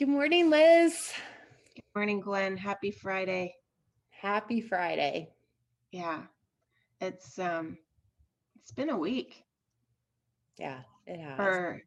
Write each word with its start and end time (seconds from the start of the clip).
Good 0.00 0.08
morning, 0.08 0.48
Liz. 0.48 1.12
Good 1.74 1.84
morning, 1.94 2.20
Gwen. 2.22 2.56
Happy 2.56 2.90
Friday. 2.90 3.54
Happy 4.08 4.62
Friday. 4.62 5.28
Yeah. 5.92 6.22
It's 7.02 7.38
um 7.38 7.76
it's 8.58 8.72
been 8.72 8.88
a 8.88 8.96
week 8.96 9.44
Yeah, 10.56 10.78
it 11.06 11.20
has. 11.20 11.36
for 11.36 11.82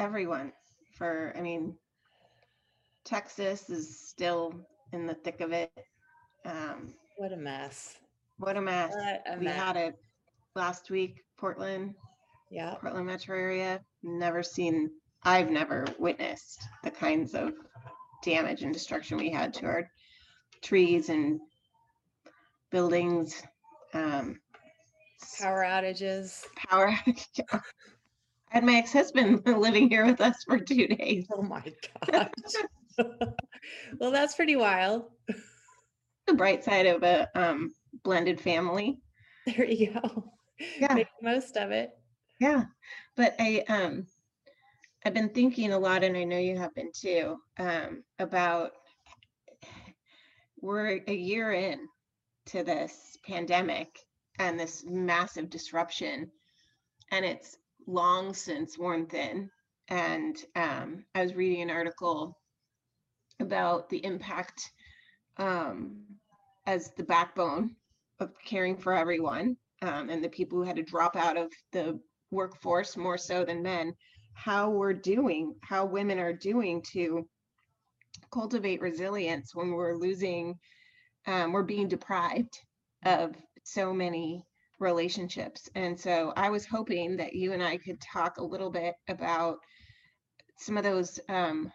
everyone. 0.00 0.54
For 0.98 1.32
I 1.38 1.40
mean 1.40 1.76
Texas 3.04 3.70
is 3.70 3.96
still 3.96 4.52
in 4.92 5.06
the 5.06 5.14
thick 5.14 5.40
of 5.40 5.52
it. 5.52 5.70
Um 6.44 6.94
What 7.16 7.30
a 7.32 7.36
mess. 7.36 7.96
what 8.38 8.56
a 8.56 8.60
mess. 8.60 8.92
What 8.92 9.22
a 9.24 9.38
we 9.38 9.44
mess. 9.44 9.56
had 9.56 9.76
it 9.76 9.94
last 10.56 10.90
week, 10.90 11.22
Portland, 11.36 11.94
Yeah. 12.50 12.74
Portland 12.80 13.06
metro 13.06 13.38
area. 13.38 13.84
Never 14.02 14.42
seen 14.42 14.90
I've 15.26 15.50
never 15.50 15.84
witnessed 15.98 16.62
the 16.84 16.90
kinds 16.92 17.34
of 17.34 17.52
damage 18.22 18.62
and 18.62 18.72
destruction 18.72 19.18
we 19.18 19.28
had 19.28 19.52
to 19.54 19.66
our 19.66 19.90
trees 20.62 21.08
and 21.08 21.40
buildings. 22.70 23.42
Um 23.92 24.38
Power 25.40 25.64
outages. 25.64 26.44
power. 26.68 26.96
I 27.06 27.60
had 28.50 28.62
my 28.64 28.76
ex-husband 28.76 29.42
living 29.46 29.88
here 29.88 30.06
with 30.06 30.20
us 30.20 30.44
for 30.46 30.60
two 30.60 30.86
days. 30.86 31.26
Oh 31.34 31.42
my 31.42 31.64
gosh. 32.06 32.30
well, 33.98 34.12
that's 34.12 34.36
pretty 34.36 34.54
wild. 34.54 35.06
The 36.28 36.34
bright 36.34 36.62
side 36.62 36.86
of 36.86 37.02
a 37.02 37.28
um, 37.34 37.72
blended 38.04 38.40
family. 38.40 39.00
There 39.46 39.64
you 39.64 39.92
go. 39.92 40.32
Yeah. 40.78 40.94
Make 40.94 41.08
the 41.20 41.28
most 41.28 41.56
of 41.56 41.72
it. 41.72 41.90
Yeah, 42.38 42.64
but 43.16 43.34
I 43.38 43.64
um, 43.68 44.06
I've 45.06 45.14
been 45.14 45.28
thinking 45.28 45.72
a 45.72 45.78
lot, 45.78 46.02
and 46.02 46.16
I 46.16 46.24
know 46.24 46.36
you 46.36 46.58
have 46.58 46.74
been 46.74 46.90
too, 46.92 47.36
um, 47.60 48.02
about 48.18 48.72
we're 50.60 51.00
a 51.06 51.14
year 51.14 51.52
in 51.52 51.86
to 52.46 52.64
this 52.64 53.16
pandemic 53.24 54.00
and 54.40 54.58
this 54.58 54.84
massive 54.84 55.48
disruption, 55.48 56.28
and 57.12 57.24
it's 57.24 57.56
long 57.86 58.34
since 58.34 58.76
worn 58.76 59.06
thin. 59.06 59.48
And 59.86 60.36
um, 60.56 61.04
I 61.14 61.22
was 61.22 61.36
reading 61.36 61.62
an 61.62 61.70
article 61.70 62.36
about 63.38 63.88
the 63.88 64.04
impact 64.04 64.60
um, 65.36 66.02
as 66.66 66.90
the 66.96 67.04
backbone 67.04 67.76
of 68.18 68.32
caring 68.44 68.76
for 68.76 68.92
everyone 68.92 69.56
um, 69.82 70.10
and 70.10 70.24
the 70.24 70.28
people 70.28 70.58
who 70.58 70.64
had 70.64 70.74
to 70.74 70.82
drop 70.82 71.14
out 71.14 71.36
of 71.36 71.52
the 71.70 71.96
workforce 72.32 72.96
more 72.96 73.16
so 73.16 73.44
than 73.44 73.62
men, 73.62 73.94
how 74.36 74.70
we're 74.70 74.92
doing, 74.92 75.54
how 75.62 75.86
women 75.86 76.18
are 76.18 76.32
doing 76.32 76.82
to 76.92 77.26
cultivate 78.32 78.80
resilience 78.80 79.54
when 79.54 79.70
we're 79.70 79.96
losing, 79.96 80.54
um, 81.26 81.52
we're 81.52 81.62
being 81.62 81.88
deprived 81.88 82.52
of 83.04 83.34
so 83.64 83.92
many 83.92 84.44
relationships. 84.78 85.68
And 85.74 85.98
so 85.98 86.32
I 86.36 86.50
was 86.50 86.66
hoping 86.66 87.16
that 87.16 87.34
you 87.34 87.52
and 87.54 87.62
I 87.62 87.78
could 87.78 88.00
talk 88.00 88.36
a 88.36 88.44
little 88.44 88.70
bit 88.70 88.94
about 89.08 89.58
some 90.58 90.76
of 90.76 90.84
those 90.84 91.18
um, 91.28 91.72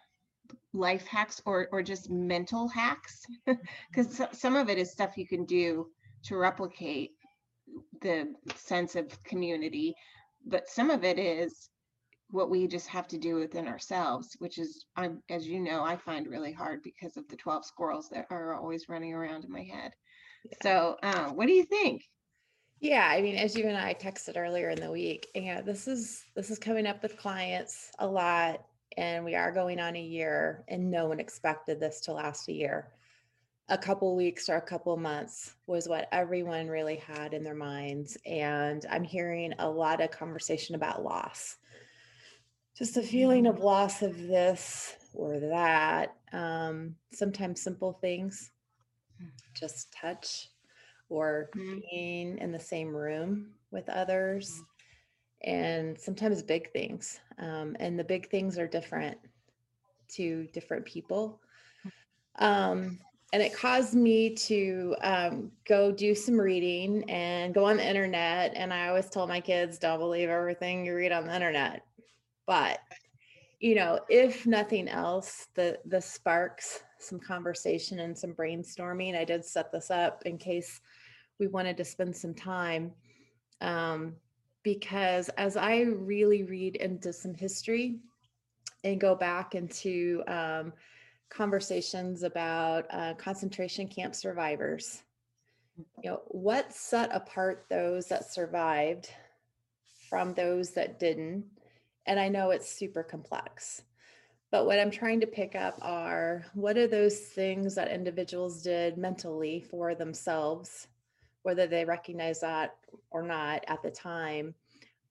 life 0.73 1.07
hacks 1.07 1.41
or 1.45 1.67
or 1.71 1.81
just 1.81 2.09
mental 2.09 2.67
hacks 2.67 3.25
because 3.89 4.21
some 4.31 4.55
of 4.55 4.69
it 4.69 4.77
is 4.77 4.91
stuff 4.91 5.17
you 5.17 5.27
can 5.27 5.45
do 5.45 5.87
to 6.23 6.37
replicate 6.37 7.11
the 8.01 8.33
sense 8.55 8.95
of 8.95 9.21
community 9.23 9.93
but 10.45 10.67
some 10.67 10.89
of 10.89 11.03
it 11.03 11.17
is 11.19 11.69
what 12.31 12.49
we 12.49 12.67
just 12.67 12.87
have 12.87 13.07
to 13.07 13.17
do 13.17 13.35
within 13.35 13.67
ourselves 13.67 14.35
which 14.39 14.57
is 14.57 14.85
i'm 14.95 15.21
as 15.29 15.47
you 15.47 15.59
know 15.59 15.83
i 15.83 15.95
find 15.95 16.27
really 16.27 16.53
hard 16.53 16.81
because 16.83 17.17
of 17.17 17.27
the 17.27 17.35
12 17.35 17.65
squirrels 17.65 18.09
that 18.09 18.25
are 18.29 18.55
always 18.55 18.89
running 18.89 19.13
around 19.13 19.43
in 19.43 19.51
my 19.51 19.63
head 19.63 19.91
so 20.61 20.97
uh, 21.03 21.29
what 21.29 21.47
do 21.47 21.53
you 21.53 21.63
think 21.63 22.03
Yeah, 22.79 23.07
I 23.07 23.21
mean, 23.21 23.35
as 23.35 23.55
you 23.55 23.67
and 23.67 23.77
I 23.77 23.93
texted 23.93 24.37
earlier 24.37 24.69
in 24.71 24.79
the 24.79 24.89
week, 24.89 25.27
and 25.35 25.65
this 25.65 25.87
is 25.87 26.23
this 26.35 26.49
is 26.49 26.57
coming 26.57 26.87
up 26.87 27.03
with 27.03 27.15
clients 27.15 27.91
a 27.99 28.07
lot, 28.07 28.65
and 28.97 29.23
we 29.23 29.35
are 29.35 29.51
going 29.51 29.79
on 29.79 29.95
a 29.95 30.01
year, 30.01 30.63
and 30.67 30.89
no 30.89 31.07
one 31.07 31.19
expected 31.19 31.79
this 31.79 32.01
to 32.01 32.13
last 32.13 32.49
a 32.49 32.53
year. 32.53 32.91
A 33.69 33.77
couple 33.77 34.15
weeks 34.15 34.49
or 34.49 34.55
a 34.55 34.61
couple 34.61 34.97
months 34.97 35.53
was 35.67 35.87
what 35.87 36.09
everyone 36.11 36.67
really 36.67 36.97
had 36.97 37.33
in 37.35 37.43
their 37.43 37.53
minds, 37.55 38.17
and 38.25 38.83
I'm 38.89 39.03
hearing 39.03 39.53
a 39.59 39.69
lot 39.69 40.01
of 40.01 40.09
conversation 40.09 40.73
about 40.73 41.03
loss. 41.03 41.57
Just 42.75 42.97
a 42.97 43.03
feeling 43.03 43.47
of 43.47 43.59
loss 43.59 44.01
of 44.01 44.17
this 44.17 44.95
or 45.13 45.39
that. 45.39 46.15
Um, 46.33 46.95
sometimes 47.11 47.61
simple 47.61 47.93
things, 47.93 48.51
just 49.53 49.91
touch 49.93 50.49
or 51.09 51.49
Mhm. 51.55 51.81
being 51.91 52.37
in 52.37 52.51
the 52.51 52.59
same 52.59 52.95
room 52.95 53.53
with 53.71 53.89
others 53.89 54.63
and 55.43 55.99
sometimes 55.99 56.41
big 56.41 56.71
things 56.71 57.19
um, 57.39 57.75
and 57.79 57.99
the 57.99 58.03
big 58.03 58.29
things 58.29 58.57
are 58.57 58.67
different 58.67 59.17
to 60.07 60.47
different 60.53 60.85
people 60.85 61.41
um, 62.39 62.99
and 63.33 63.41
it 63.41 63.53
caused 63.53 63.93
me 63.93 64.35
to 64.35 64.95
um, 65.01 65.51
go 65.65 65.91
do 65.91 66.13
some 66.13 66.39
reading 66.39 67.09
and 67.09 67.53
go 67.53 67.65
on 67.65 67.77
the 67.77 67.87
internet 67.87 68.53
and 68.55 68.73
i 68.73 68.87
always 68.87 69.09
told 69.09 69.29
my 69.29 69.39
kids 69.41 69.77
don't 69.77 69.99
believe 69.99 70.29
everything 70.29 70.85
you 70.85 70.95
read 70.95 71.11
on 71.11 71.25
the 71.25 71.35
internet 71.35 71.85
but 72.51 72.79
you 73.61 73.75
know 73.75 73.99
if 74.09 74.45
nothing 74.45 74.89
else 74.89 75.47
the 75.55 75.79
the 75.85 76.01
sparks 76.01 76.81
some 76.99 77.19
conversation 77.19 77.99
and 77.99 78.17
some 78.17 78.33
brainstorming 78.33 79.17
i 79.17 79.23
did 79.23 79.45
set 79.45 79.71
this 79.71 79.89
up 79.89 80.23
in 80.25 80.37
case 80.37 80.81
we 81.39 81.47
wanted 81.47 81.77
to 81.77 81.85
spend 81.85 82.13
some 82.15 82.33
time 82.33 82.91
um, 83.61 84.15
because 84.63 85.29
as 85.29 85.57
I 85.57 85.81
really 85.81 86.43
read 86.43 86.75
into 86.75 87.13
some 87.13 87.33
history 87.33 87.99
and 88.83 88.99
go 88.99 89.15
back 89.15 89.55
into 89.55 90.23
um, 90.27 90.73
conversations 91.29 92.23
about 92.23 92.85
uh, 92.91 93.13
concentration 93.15 93.87
camp 93.87 94.15
survivors, 94.15 95.03
you 96.03 96.09
know, 96.09 96.21
what 96.27 96.73
set 96.73 97.09
apart 97.15 97.65
those 97.69 98.07
that 98.07 98.31
survived 98.31 99.09
from 100.09 100.33
those 100.33 100.71
that 100.71 100.99
didn't? 100.99 101.45
And 102.05 102.19
I 102.19 102.29
know 102.29 102.51
it's 102.51 102.71
super 102.71 103.03
complex. 103.03 103.83
But 104.51 104.65
what 104.65 104.79
I'm 104.79 104.91
trying 104.91 105.21
to 105.21 105.27
pick 105.27 105.55
up 105.55 105.77
are 105.81 106.45
what 106.53 106.77
are 106.77 106.87
those 106.87 107.17
things 107.17 107.75
that 107.75 107.91
individuals 107.91 108.61
did 108.61 108.97
mentally 108.97 109.61
for 109.61 109.95
themselves 109.95 110.87
whether 111.43 111.67
they 111.67 111.85
recognize 111.85 112.41
that 112.41 112.75
or 113.09 113.23
not 113.23 113.63
at 113.67 113.81
the 113.81 113.91
time, 113.91 114.53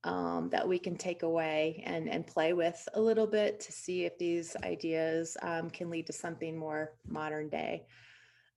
um, 0.05 0.49
that 0.51 0.67
we 0.67 0.79
can 0.79 0.97
take 0.97 1.23
away 1.23 1.83
and, 1.87 2.09
and 2.09 2.27
play 2.27 2.53
with 2.53 2.89
a 2.95 3.01
little 3.01 3.27
bit 3.27 3.61
to 3.61 3.73
see 3.73 4.05
if 4.05 4.17
these 4.17 4.57
ideas 4.65 5.37
um, 5.43 5.69
can 5.69 5.91
lead 5.91 6.07
to 6.07 6.13
something 6.13 6.57
more 6.57 6.95
modern 7.07 7.49
day. 7.49 7.85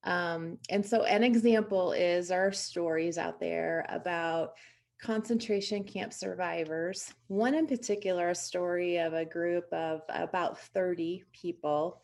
Um, 0.06 0.58
and 0.70 0.86
so, 0.86 1.04
an 1.04 1.24
example 1.24 1.94
is 1.94 2.32
our 2.32 2.52
stories 2.52 3.18
out 3.18 3.40
there 3.40 3.86
about 3.90 4.54
concentration 5.03 5.84
camp 5.84 6.14
survivors. 6.14 7.14
One 7.28 7.56
in 7.56 7.68
particular, 7.68 8.30
a 8.30 8.36
story 8.36 8.97
of 8.97 9.14
a 9.14 9.25
group 9.25 9.66
of 9.74 10.02
about 10.08 10.58
30 10.58 11.25
people. 11.34 12.02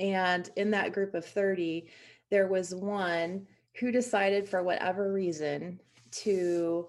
And 0.00 0.50
in 0.56 0.72
that 0.72 0.92
group 0.92 1.14
of 1.14 1.24
30, 1.24 1.86
there 2.28 2.48
was 2.48 2.74
one 2.74 3.46
who 3.78 3.92
decided 3.92 4.48
for 4.48 4.64
whatever 4.64 5.12
reason 5.12 5.80
to 6.10 6.88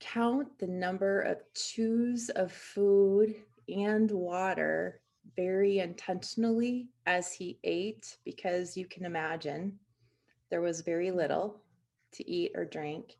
count 0.00 0.48
the 0.58 0.66
number 0.66 1.20
of 1.20 1.42
chews 1.54 2.30
of 2.30 2.50
food 2.50 3.34
and 3.68 4.10
water 4.10 5.02
very 5.36 5.80
intentionally 5.80 6.88
as 7.04 7.32
he 7.32 7.58
ate 7.62 8.16
because 8.24 8.76
you 8.76 8.86
can 8.86 9.04
imagine 9.04 9.78
there 10.50 10.62
was 10.62 10.80
very 10.80 11.10
little 11.10 11.60
to 12.12 12.28
eat 12.28 12.52
or 12.54 12.64
drink 12.64 13.16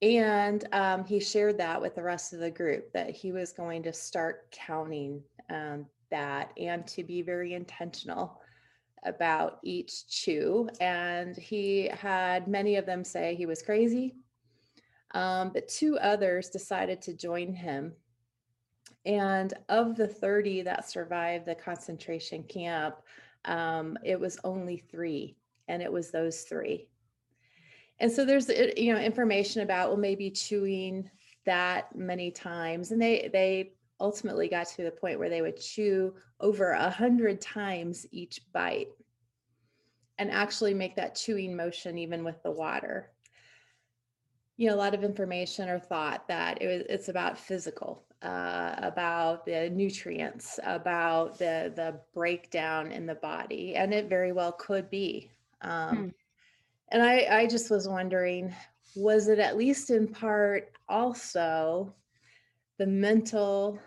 and 0.00 0.66
um, 0.72 1.04
he 1.04 1.18
shared 1.18 1.58
that 1.58 1.80
with 1.80 1.94
the 1.94 2.02
rest 2.02 2.32
of 2.32 2.40
the 2.40 2.50
group 2.50 2.92
that 2.92 3.10
he 3.10 3.32
was 3.32 3.52
going 3.52 3.82
to 3.82 3.92
start 3.92 4.50
counting 4.52 5.22
um, 5.50 5.86
that 6.10 6.52
and 6.56 6.86
to 6.86 7.02
be 7.02 7.22
very 7.22 7.54
intentional 7.54 8.40
about 9.04 9.58
each 9.62 10.06
chew. 10.08 10.68
And 10.80 11.36
he 11.36 11.88
had 11.88 12.48
many 12.48 12.76
of 12.76 12.86
them 12.86 13.04
say 13.04 13.34
he 13.34 13.46
was 13.46 13.62
crazy. 13.62 14.14
Um, 15.14 15.50
but 15.52 15.68
two 15.68 15.98
others 15.98 16.50
decided 16.50 17.00
to 17.02 17.14
join 17.14 17.52
him. 17.52 17.92
And 19.06 19.54
of 19.68 19.96
the 19.96 20.06
30 20.06 20.62
that 20.62 20.88
survived 20.88 21.46
the 21.46 21.54
concentration 21.54 22.42
camp, 22.42 22.96
um, 23.46 23.96
it 24.04 24.20
was 24.20 24.38
only 24.44 24.76
three, 24.90 25.36
and 25.66 25.80
it 25.80 25.90
was 25.90 26.10
those 26.10 26.42
three. 26.42 26.88
And 28.00 28.10
so 28.10 28.24
there's 28.24 28.48
uh, 28.48 28.70
you 28.76 28.92
know 28.92 29.00
information 29.00 29.62
about 29.62 29.88
well 29.88 29.96
maybe 29.96 30.30
chewing 30.30 31.10
that 31.46 31.94
many 31.96 32.30
times, 32.30 32.92
and 32.92 33.00
they 33.00 33.28
they 33.32 33.72
ultimately 34.00 34.48
got 34.48 34.68
to 34.68 34.84
the 34.84 34.90
point 34.90 35.18
where 35.18 35.30
they 35.30 35.42
would 35.42 35.60
chew 35.60 36.14
over 36.40 36.70
a 36.72 36.90
hundred 36.90 37.40
times 37.40 38.06
each 38.12 38.40
bite 38.52 38.88
and 40.18 40.30
actually 40.30 40.74
make 40.74 40.94
that 40.96 41.16
chewing 41.16 41.56
motion 41.56 41.98
even 41.98 42.24
with 42.24 42.40
the 42.42 42.50
water. 42.50 43.10
You 44.56 44.68
know 44.68 44.74
a 44.74 44.76
lot 44.76 44.94
of 44.94 45.04
information 45.04 45.68
or 45.68 45.78
thought 45.78 46.26
that 46.28 46.62
it 46.62 46.66
was, 46.66 46.82
it's 46.88 47.08
about 47.08 47.38
physical 47.38 48.04
uh, 48.22 48.74
about 48.78 49.44
the 49.46 49.70
nutrients 49.70 50.58
about 50.64 51.38
the 51.38 51.72
the 51.74 52.00
breakdown 52.14 52.90
in 52.90 53.06
the 53.06 53.14
body. 53.14 53.76
And 53.76 53.94
it 53.94 54.08
very 54.08 54.32
well 54.32 54.52
could 54.52 54.90
be 54.90 55.30
um, 55.62 55.96
hmm. 55.96 56.08
And 56.90 57.02
I, 57.02 57.26
I 57.30 57.46
just 57.46 57.70
was 57.70 57.88
wondering 57.88 58.54
was 58.96 59.28
it 59.28 59.38
at 59.38 59.56
least 59.56 59.90
in 59.90 60.08
part 60.08 60.72
also 60.88 61.94
the 62.78 62.86
mental 62.86 63.78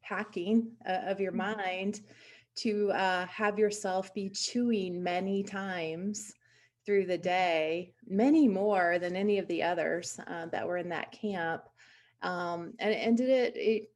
hacking 0.00 0.72
uh, 0.88 1.00
of 1.06 1.20
your 1.20 1.32
mm-hmm. 1.32 1.60
mind 1.62 2.00
to 2.56 2.90
uh, 2.92 3.26
have 3.26 3.58
yourself 3.58 4.12
be 4.12 4.28
chewing 4.28 5.02
many 5.02 5.42
times 5.42 6.34
through 6.84 7.06
the 7.06 7.18
day, 7.18 7.92
many 8.06 8.48
more 8.48 8.98
than 8.98 9.14
any 9.14 9.38
of 9.38 9.46
the 9.48 9.62
others 9.62 10.18
uh, 10.26 10.46
that 10.46 10.66
were 10.66 10.78
in 10.78 10.88
that 10.88 11.12
camp. 11.12 11.62
Um, 12.22 12.74
and, 12.78 12.94
and 12.94 13.16
did 13.16 13.28
it, 13.28 13.52
it 13.56 13.90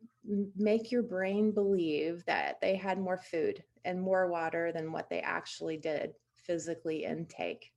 make 0.56 0.90
your 0.92 1.02
brain 1.02 1.50
believe 1.50 2.24
that 2.26 2.60
they 2.60 2.76
had 2.76 2.98
more 2.98 3.18
food 3.18 3.62
and 3.84 4.00
more 4.00 4.28
water 4.28 4.72
than 4.72 4.92
what 4.92 5.10
they 5.10 5.20
actually 5.20 5.76
did 5.76 6.14
physically 6.46 7.04
intake? 7.04 7.73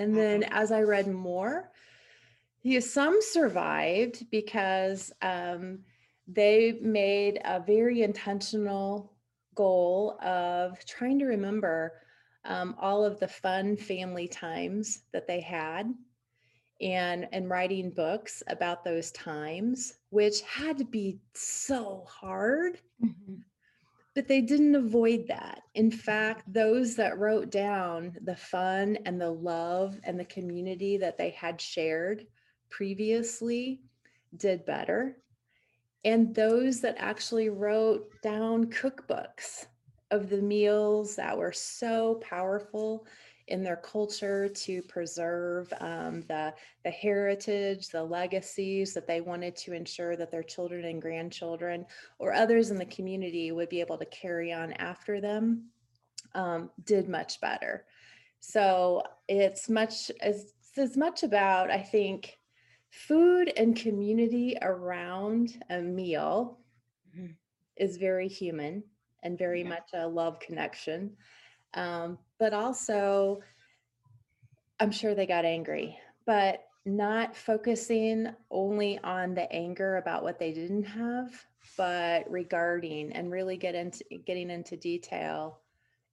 And 0.00 0.16
then 0.16 0.44
as 0.44 0.72
I 0.72 0.80
read 0.80 1.06
more, 1.08 1.70
some 2.80 3.18
survived 3.20 4.30
because 4.30 5.12
um, 5.20 5.80
they 6.26 6.78
made 6.80 7.38
a 7.44 7.60
very 7.60 8.00
intentional 8.00 9.12
goal 9.54 10.18
of 10.22 10.82
trying 10.86 11.18
to 11.18 11.26
remember 11.26 11.92
um, 12.46 12.74
all 12.80 13.04
of 13.04 13.20
the 13.20 13.28
fun 13.28 13.76
family 13.76 14.26
times 14.26 15.02
that 15.12 15.26
they 15.26 15.40
had 15.40 15.92
and 16.80 17.28
and 17.32 17.50
writing 17.50 17.90
books 17.90 18.42
about 18.46 18.82
those 18.82 19.10
times 19.10 19.98
which 20.08 20.40
had 20.40 20.78
to 20.78 20.84
be 20.84 21.18
so 21.34 22.06
hard 22.08 22.80
mm-hmm. 23.04 23.34
But 24.20 24.28
they 24.28 24.42
didn't 24.42 24.74
avoid 24.74 25.28
that. 25.28 25.62
In 25.74 25.90
fact 25.90 26.44
those 26.52 26.94
that 26.96 27.18
wrote 27.18 27.50
down 27.50 28.18
the 28.20 28.36
fun 28.36 28.98
and 29.06 29.18
the 29.18 29.30
love 29.30 29.98
and 30.04 30.20
the 30.20 30.26
community 30.26 30.98
that 30.98 31.16
they 31.16 31.30
had 31.30 31.58
shared 31.58 32.26
previously 32.68 33.80
did 34.36 34.66
better. 34.66 35.16
And 36.04 36.34
those 36.34 36.82
that 36.82 36.96
actually 36.98 37.48
wrote 37.48 38.10
down 38.20 38.66
cookbooks 38.66 39.64
of 40.10 40.28
the 40.28 40.42
meals 40.42 41.16
that 41.16 41.38
were 41.38 41.52
so 41.52 42.16
powerful 42.16 43.06
in 43.50 43.62
their 43.62 43.76
culture 43.76 44.48
to 44.48 44.82
preserve 44.82 45.72
um, 45.80 46.22
the, 46.28 46.54
the 46.84 46.90
heritage, 46.90 47.88
the 47.88 48.02
legacies 48.02 48.94
that 48.94 49.06
they 49.06 49.20
wanted 49.20 49.56
to 49.56 49.72
ensure 49.72 50.16
that 50.16 50.30
their 50.30 50.42
children 50.42 50.84
and 50.84 51.02
grandchildren 51.02 51.84
or 52.18 52.32
others 52.32 52.70
in 52.70 52.78
the 52.78 52.84
community 52.86 53.52
would 53.52 53.68
be 53.68 53.80
able 53.80 53.98
to 53.98 54.06
carry 54.06 54.52
on 54.52 54.72
after 54.74 55.20
them, 55.20 55.66
um, 56.34 56.70
did 56.84 57.08
much 57.08 57.40
better. 57.40 57.84
So 58.40 59.02
it's 59.28 59.68
much 59.68 60.10
as 60.20 60.54
as 60.76 60.96
much 60.96 61.24
about, 61.24 61.70
I 61.70 61.82
think, 61.82 62.38
food 62.90 63.52
and 63.56 63.76
community 63.76 64.56
around 64.62 65.62
a 65.68 65.80
meal 65.80 66.58
mm-hmm. 67.14 67.32
is 67.76 67.96
very 67.96 68.28
human 68.28 68.84
and 69.22 69.36
very 69.36 69.62
yeah. 69.62 69.68
much 69.68 69.90
a 69.94 70.06
love 70.06 70.38
connection. 70.40 71.16
Um, 71.74 72.18
but 72.40 72.54
also, 72.54 73.40
I'm 74.80 74.90
sure 74.90 75.14
they 75.14 75.26
got 75.26 75.44
angry, 75.44 75.98
but 76.26 76.64
not 76.86 77.36
focusing 77.36 78.28
only 78.50 78.98
on 79.04 79.34
the 79.34 79.52
anger 79.52 79.98
about 79.98 80.22
what 80.22 80.38
they 80.38 80.52
didn't 80.52 80.84
have, 80.84 81.30
but 81.76 82.28
regarding 82.30 83.12
and 83.12 83.30
really 83.30 83.58
get 83.58 83.74
into 83.74 84.02
getting 84.26 84.50
into 84.50 84.76
detail 84.76 85.60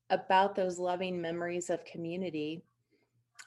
about 0.10 0.54
those 0.54 0.78
loving 0.78 1.22
memories 1.22 1.70
of 1.70 1.86
community 1.86 2.62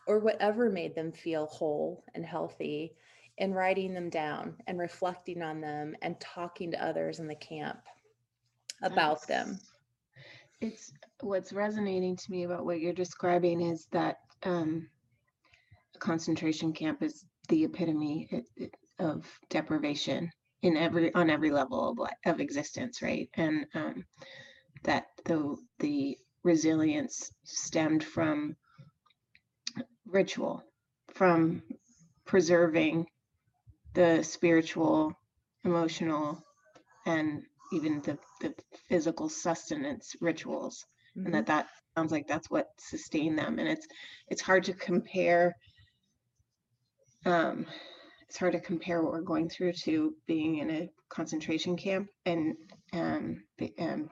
or 0.06 0.18
whatever 0.18 0.70
made 0.70 0.94
them 0.94 1.12
feel 1.12 1.46
whole 1.46 2.02
and 2.14 2.24
healthy 2.24 2.94
and 3.38 3.54
writing 3.54 3.92
them 3.92 4.08
down 4.08 4.56
and 4.66 4.78
reflecting 4.78 5.42
on 5.42 5.60
them 5.60 5.94
and 6.00 6.18
talking 6.20 6.70
to 6.70 6.84
others 6.84 7.18
in 7.18 7.26
the 7.26 7.34
camp 7.34 7.80
about 8.82 9.26
them. 9.26 9.58
It's 10.60 10.92
what's 11.20 11.52
resonating 11.52 12.16
to 12.16 12.30
me 12.30 12.44
about 12.44 12.64
what 12.64 12.80
you're 12.80 12.92
describing 12.92 13.60
is 13.62 13.86
that 13.92 14.18
um, 14.42 14.88
a 15.94 15.98
concentration 15.98 16.72
camp 16.72 17.02
is 17.02 17.24
the 17.48 17.64
epitome 17.64 18.28
of 18.98 19.24
deprivation 19.48 20.30
in 20.62 20.76
every 20.76 21.12
on 21.14 21.30
every 21.30 21.50
level 21.50 21.96
of, 22.26 22.40
existence, 22.40 23.00
right? 23.00 23.28
And 23.34 23.66
um, 23.74 24.04
that 24.84 25.06
the 25.24 25.56
the 25.78 26.18
resilience 26.42 27.30
stemmed 27.44 28.04
from 28.04 28.56
ritual, 30.06 30.62
from 31.14 31.62
preserving 32.26 33.06
the 33.94 34.22
spiritual, 34.22 35.14
emotional, 35.64 36.42
and 37.06 37.42
even 37.72 38.00
the, 38.02 38.18
the 38.40 38.54
physical 38.88 39.28
sustenance 39.28 40.14
rituals. 40.20 40.84
Mm-hmm. 41.16 41.26
And 41.26 41.34
that 41.34 41.46
that 41.46 41.68
sounds 41.96 42.12
like 42.12 42.26
that's 42.26 42.50
what 42.50 42.68
sustained 42.78 43.38
them. 43.38 43.58
And 43.58 43.68
it's 43.68 43.86
it's 44.28 44.42
hard 44.42 44.64
to 44.64 44.72
compare 44.74 45.54
um 47.26 47.66
it's 48.28 48.38
hard 48.38 48.52
to 48.52 48.60
compare 48.60 49.02
what 49.02 49.12
we're 49.12 49.20
going 49.20 49.48
through 49.48 49.72
to 49.72 50.14
being 50.26 50.58
in 50.58 50.70
a 50.70 50.88
concentration 51.10 51.76
camp 51.76 52.08
and 52.24 52.54
um, 52.92 53.42
um 53.78 54.08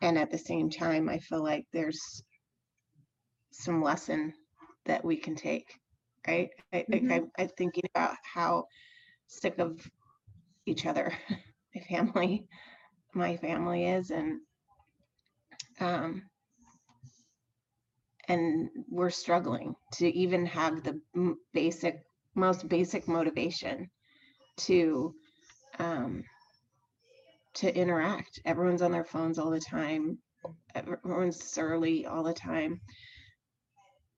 and 0.00 0.18
at 0.18 0.30
the 0.30 0.38
same 0.38 0.68
time 0.68 1.08
i 1.08 1.18
feel 1.18 1.44
like 1.44 1.64
there's 1.72 2.22
some 3.52 3.82
lesson 3.82 4.32
that 4.86 5.04
we 5.04 5.16
can 5.16 5.36
take 5.36 5.78
right? 6.28 6.50
I, 6.72 6.84
mm-hmm. 6.90 7.12
I, 7.12 7.16
I, 7.16 7.22
I'm 7.38 7.48
thinking 7.56 7.84
about 7.94 8.14
how 8.22 8.66
sick 9.26 9.58
of 9.58 9.80
each 10.66 10.86
other 10.86 11.12
my 11.74 11.80
family, 11.82 12.46
my 13.14 13.36
family 13.36 13.86
is, 13.86 14.10
and 14.10 14.40
um, 15.80 16.22
and 18.28 18.68
we're 18.90 19.10
struggling 19.10 19.74
to 19.94 20.08
even 20.08 20.44
have 20.46 20.82
the 20.82 21.00
basic, 21.54 22.02
most 22.34 22.68
basic 22.68 23.08
motivation 23.08 23.88
to 24.58 25.14
um, 25.78 26.22
to 27.54 27.74
interact. 27.74 28.40
Everyone's 28.44 28.82
on 28.82 28.92
their 28.92 29.04
phones 29.04 29.38
all 29.38 29.50
the 29.50 29.60
time. 29.60 30.18
Everyone's 30.74 31.42
surly 31.42 32.06
all 32.06 32.22
the 32.22 32.34
time 32.34 32.80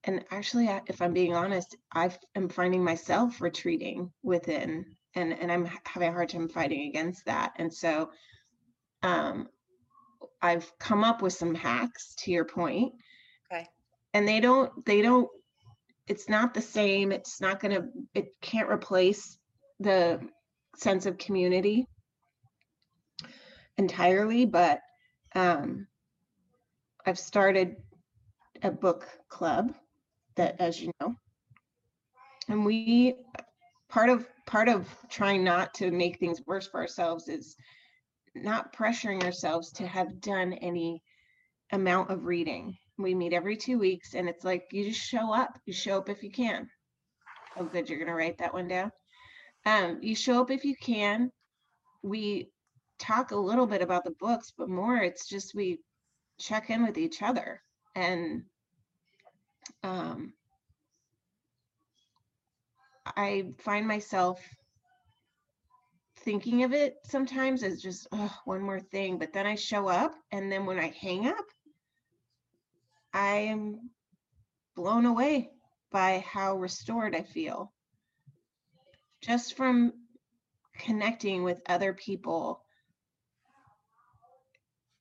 and 0.05 0.25
actually 0.31 0.69
if 0.87 1.01
i'm 1.03 1.13
being 1.13 1.35
honest 1.35 1.77
i 1.93 2.11
am 2.35 2.49
finding 2.49 2.83
myself 2.83 3.41
retreating 3.41 4.11
within 4.23 4.85
and 5.15 5.33
and 5.33 5.51
i'm 5.51 5.69
having 5.85 6.09
a 6.09 6.13
hard 6.13 6.29
time 6.29 6.49
fighting 6.49 6.89
against 6.89 7.25
that. 7.27 7.53
And 7.57 7.73
so 7.73 8.11
um 9.03 9.49
i've 10.43 10.71
come 10.79 11.05
up 11.05 11.23
with 11.23 11.33
some 11.33 11.55
hacks 11.55 12.15
to 12.19 12.31
your 12.31 12.45
point. 12.45 12.93
Okay. 13.53 13.67
And 14.15 14.27
they 14.27 14.41
don't 14.41 14.85
they 14.85 15.03
don't 15.03 15.29
it's 16.07 16.29
not 16.29 16.55
the 16.55 16.63
same. 16.63 17.13
It's 17.13 17.41
not 17.41 17.61
going 17.61 17.75
to 17.75 17.89
it 18.15 18.35
can't 18.41 18.69
replace 18.69 19.39
the 19.79 20.21
sense 20.77 21.07
of 21.07 21.19
community 21.19 21.87
entirely 23.77 24.45
but 24.45 24.81
um 25.35 25.87
i've 27.07 27.19
started 27.19 27.77
a 28.63 28.71
book 28.71 29.09
club 29.29 29.75
that 30.37 30.57
as 30.61 30.81
you 30.81 30.91
know 31.01 31.15
and 32.49 32.65
we 32.65 33.15
part 33.91 34.09
of 34.09 34.27
part 34.47 34.69
of 34.69 34.89
trying 35.11 35.45
not 35.45 35.75
to 35.75 35.91
make 35.91 36.19
things 36.19 36.41
worse 36.47 36.67
for 36.67 36.81
ourselves 36.81 37.29
is 37.29 37.57
not 38.35 38.75
pressuring 38.75 39.23
ourselves 39.23 39.73
to 39.73 39.87
have 39.87 40.21
done 40.21 40.53
any 40.55 41.03
amount 41.73 42.11
of 42.11 42.25
reading. 42.25 42.77
We 42.99 43.15
meet 43.15 43.33
every 43.33 43.57
two 43.57 43.79
weeks 43.79 44.15
and 44.15 44.29
it's 44.29 44.45
like 44.45 44.67
you 44.73 44.85
just 44.85 45.01
show 45.01 45.33
up. 45.33 45.59
You 45.67 45.73
show 45.73 45.99
up 45.99 46.09
if 46.09 46.23
you 46.23 46.31
can. 46.31 46.69
Oh 47.57 47.65
good 47.65 47.89
you're 47.89 47.99
going 47.99 48.09
to 48.09 48.15
write 48.15 48.39
that 48.39 48.55
one 48.55 48.69
down. 48.69 48.93
Um, 49.67 49.99
you 50.01 50.15
show 50.15 50.41
up 50.41 50.51
if 50.51 50.65
you 50.65 50.75
can. 50.81 51.31
We 52.03 52.51
talk 52.99 53.31
a 53.31 53.37
little 53.37 53.67
bit 53.67 53.83
about 53.83 54.05
the 54.05 54.15
books 54.21 54.53
but 54.57 54.69
more 54.69 54.99
it's 54.99 55.27
just 55.27 55.55
we 55.55 55.79
check 56.39 56.71
in 56.71 56.85
with 56.85 56.99
each 56.99 57.23
other 57.23 57.63
and 57.95 58.43
um, 59.83 60.35
I 63.07 63.53
find 63.59 63.87
myself 63.87 64.41
thinking 66.21 66.65
of 66.65 66.73
it 66.73 66.97
sometimes 67.05 67.63
as 67.63 67.83
just 67.83 68.07
oh, 68.13 68.35
one 68.45 68.61
more 68.61 68.81
thing, 68.81 69.19
but 69.19 69.33
then 69.33 69.47
I 69.47 69.55
show 69.55 69.89
up, 69.89 70.15
and 70.31 70.51
then 70.51 70.67
when 70.67 70.79
I 70.79 70.93
hang 71.01 71.27
up, 71.27 71.47
I 73.13 73.37
am 73.37 73.91
blown 74.77 75.07
away 75.07 75.51
by 75.91 76.25
how 76.27 76.57
restored 76.57 77.15
I 77.15 77.23
feel. 77.23 77.73
Just 79.23 79.57
from 79.57 79.93
connecting 80.79 81.43
with 81.43 81.61
other 81.69 81.93
people 81.93 82.65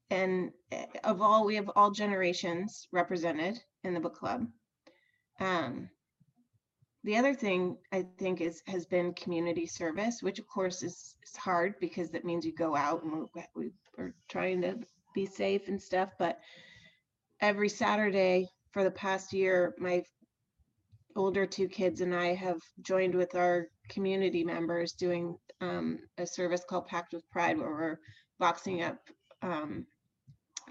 and 0.09 0.51
eh, 0.71 0.85
of 1.03 1.21
all 1.21 1.45
we 1.45 1.55
have 1.55 1.69
all 1.75 1.91
generations 1.91 2.87
represented 2.91 3.59
in 3.83 3.93
the 3.93 3.99
book 3.99 4.15
club. 4.15 4.47
Um, 5.39 5.89
the 7.03 7.15
other 7.15 7.33
thing 7.33 7.77
i 7.91 8.05
think 8.17 8.41
is 8.41 8.61
has 8.67 8.85
been 8.85 9.13
community 9.13 9.65
service 9.65 10.21
which 10.21 10.39
of 10.39 10.47
course 10.47 10.83
is, 10.83 11.15
is 11.23 11.35
hard 11.35 11.73
because 11.79 12.09
that 12.09 12.25
means 12.25 12.45
you 12.45 12.53
go 12.53 12.75
out 12.75 13.03
and 13.03 13.27
we, 13.55 13.71
are 13.97 14.13
trying 14.29 14.61
to 14.61 14.75
be 15.13 15.25
safe 15.25 15.67
and 15.67 15.81
stuff 15.81 16.09
but 16.19 16.39
every 17.41 17.69
saturday 17.69 18.47
for 18.71 18.83
the 18.83 18.91
past 18.91 19.33
year 19.33 19.73
my 19.77 20.03
older 21.15 21.45
two 21.45 21.67
kids 21.67 22.01
and 22.01 22.13
i 22.13 22.33
have 22.33 22.59
joined 22.81 23.15
with 23.15 23.35
our 23.35 23.67
community 23.89 24.43
members 24.43 24.93
doing 24.93 25.35
um, 25.61 25.99
a 26.17 26.25
service 26.25 26.63
called 26.69 26.87
packed 26.87 27.13
with 27.13 27.29
pride 27.31 27.57
where 27.57 27.71
we're 27.71 27.99
boxing 28.39 28.81
up 28.81 28.97
um, 29.41 29.85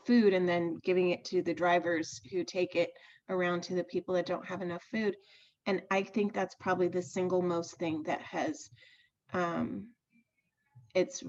food 0.06 0.32
and 0.32 0.48
then 0.48 0.78
giving 0.82 1.10
it 1.10 1.24
to 1.26 1.42
the 1.42 1.54
drivers 1.54 2.20
who 2.32 2.44
take 2.44 2.74
it 2.74 2.90
around 3.28 3.62
to 3.62 3.74
the 3.74 3.84
people 3.84 4.14
that 4.14 4.26
don't 4.26 4.46
have 4.46 4.62
enough 4.62 4.82
food. 4.90 5.14
And 5.68 5.82
I 5.90 6.02
think 6.02 6.32
that's 6.32 6.56
probably 6.56 6.88
the 6.88 7.02
single 7.02 7.42
most 7.42 7.76
thing 7.76 8.02
that 8.04 8.22
has 8.22 8.70
um, 9.32 9.88
it's 10.94 11.22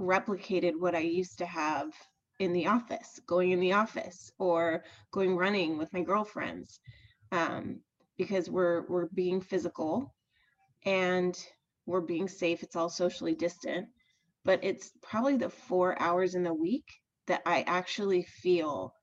replicated 0.00 0.72
what 0.78 0.94
I 0.94 1.00
used 1.00 1.38
to 1.38 1.46
have 1.46 1.92
in 2.38 2.52
the 2.52 2.68
office, 2.68 3.20
going 3.26 3.50
in 3.50 3.60
the 3.60 3.72
office 3.72 4.30
or 4.38 4.84
going 5.12 5.36
running 5.36 5.76
with 5.76 5.92
my 5.92 6.02
girlfriends. 6.02 6.80
Um, 7.32 7.80
because 8.16 8.48
we're 8.48 8.86
we're 8.88 9.08
being 9.14 9.40
physical 9.40 10.14
and 10.84 11.36
we're 11.86 12.00
being 12.00 12.28
safe. 12.28 12.62
It's 12.62 12.76
all 12.76 12.88
socially 12.88 13.34
distant, 13.34 13.88
but 14.44 14.60
it's 14.62 14.92
probably 15.02 15.36
the 15.36 15.50
four 15.50 16.00
hours 16.00 16.34
in 16.36 16.44
the 16.44 16.54
week 16.54 16.86
that 17.26 17.42
I 17.46 17.62
actually 17.62 18.22
feel 18.22 18.94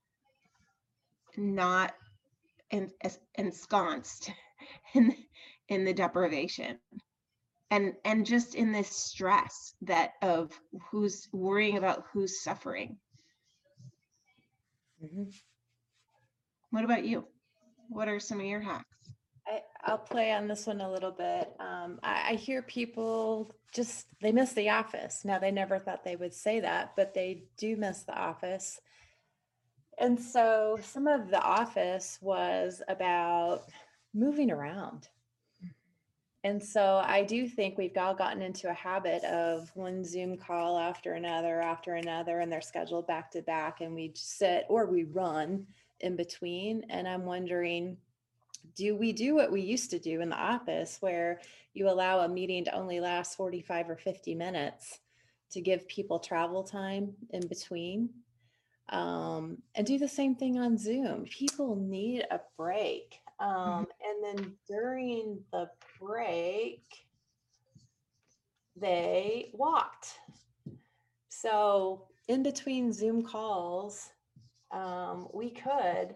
not 1.38 1.94
en- 2.72 2.92
ensconced 3.36 4.32
in 4.94 5.16
in 5.68 5.86
the 5.86 5.94
deprivation 5.94 6.80
and 7.72 7.94
and 8.06 8.26
just 8.26 8.56
in 8.56 8.72
this 8.72 8.90
stress 8.90 9.74
that 9.82 10.12
of 10.22 10.52
who's 10.90 11.28
worrying 11.32 11.78
about 11.78 12.06
who's 12.12 12.44
suffering 12.44 12.98
Mhm. 15.04 15.34
what 16.72 16.84
about 16.84 17.06
you 17.06 17.26
what 17.88 18.08
are 18.08 18.20
some 18.20 18.40
of 18.40 18.46
your 18.46 18.62
hacks 18.62 18.86
I, 19.48 19.62
I'll 19.84 19.98
play 19.98 20.32
on 20.32 20.48
this 20.48 20.68
one 20.68 20.82
a 20.82 20.92
little 20.92 21.12
bit. 21.12 21.52
Um, 21.60 22.00
I, 22.04 22.32
I 22.32 22.34
hear 22.36 22.62
people 22.62 23.56
just 23.74 24.06
they 24.22 24.32
miss 24.32 24.54
the 24.54 24.70
office. 24.70 25.26
Now 25.26 25.40
they 25.40 25.52
never 25.52 25.80
thought 25.80 26.04
they 26.04 26.16
would 26.16 26.34
say 26.34 26.60
that, 26.60 26.94
but 26.96 27.14
they 27.14 27.44
do 27.58 27.76
miss 27.76 28.04
the 28.04 28.18
office. 28.18 28.80
And 29.98 30.20
so 30.20 30.78
some 30.82 31.08
of 31.08 31.30
the 31.30 31.42
office 31.42 32.20
was 32.22 32.82
about 32.88 33.70
moving 34.14 34.52
around. 34.52 35.08
And 36.44 36.64
so 36.64 37.02
I 37.04 37.24
do 37.24 37.50
think 37.50 37.78
we've 37.78 37.98
all 37.98 38.16
gotten 38.16 38.42
into 38.42 38.70
a 38.70 38.74
habit 38.74 39.24
of 39.26 39.70
one 39.74 40.06
Zoom 40.06 40.38
call 40.38 40.80
after 40.80 41.14
another, 41.14 41.62
after 41.62 41.96
another, 41.96 42.40
and 42.40 42.52
they're 42.52 42.62
scheduled 42.62 43.08
back 43.08 43.30
to 43.32 43.42
back, 43.42 43.82
and 43.82 43.94
we 43.94 44.14
sit 44.16 44.66
or 44.70 44.86
we 44.86 45.04
run 45.04 45.68
in 46.00 46.16
between. 46.16 46.86
And 46.90 47.08
I'm 47.10 47.26
wondering, 47.26 47.98
do 48.76 48.96
we 48.96 49.12
do 49.12 49.36
what 49.36 49.52
we 49.52 49.62
used 49.62 49.90
to 49.92 50.00
do 50.00 50.22
in 50.22 50.30
the 50.30 50.38
office 50.38 50.98
where 51.02 51.42
you 51.74 51.90
allow 51.90 52.20
a 52.20 52.30
meeting 52.30 52.66
to 52.66 52.76
only 52.76 53.00
last 53.00 53.36
45 53.36 53.90
or 53.90 53.98
50 53.98 54.36
minutes 54.36 55.00
to 55.52 55.62
give 55.62 55.88
people 55.88 56.20
travel 56.20 56.64
time 56.64 57.14
in 57.32 57.48
between 57.48 58.10
um, 58.90 59.58
and 59.76 59.86
do 59.86 59.98
the 59.98 60.08
same 60.08 60.36
thing 60.36 60.60
on 60.60 60.78
zoom 60.78 61.26
people 61.26 61.76
need 61.76 62.26
a 62.32 62.40
break 62.58 63.20
um, 63.40 63.88
and 64.04 64.24
then 64.24 64.54
during 64.68 65.40
the 65.52 65.70
break 66.00 66.84
they 68.76 69.52
walked 69.54 70.20
so 71.30 72.08
in 72.28 72.44
between 72.44 72.94
zoom 72.94 73.24
calls 73.24 74.10
um, 74.72 75.28
we 75.34 75.50
could 75.50 76.16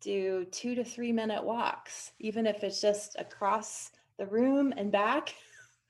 do 0.00 0.46
two 0.50 0.74
to 0.74 0.84
three 0.84 1.12
minute 1.12 1.42
walks, 1.42 2.12
even 2.20 2.46
if 2.46 2.62
it's 2.62 2.80
just 2.80 3.16
across 3.18 3.90
the 4.18 4.26
room 4.26 4.72
and 4.76 4.92
back 4.92 5.34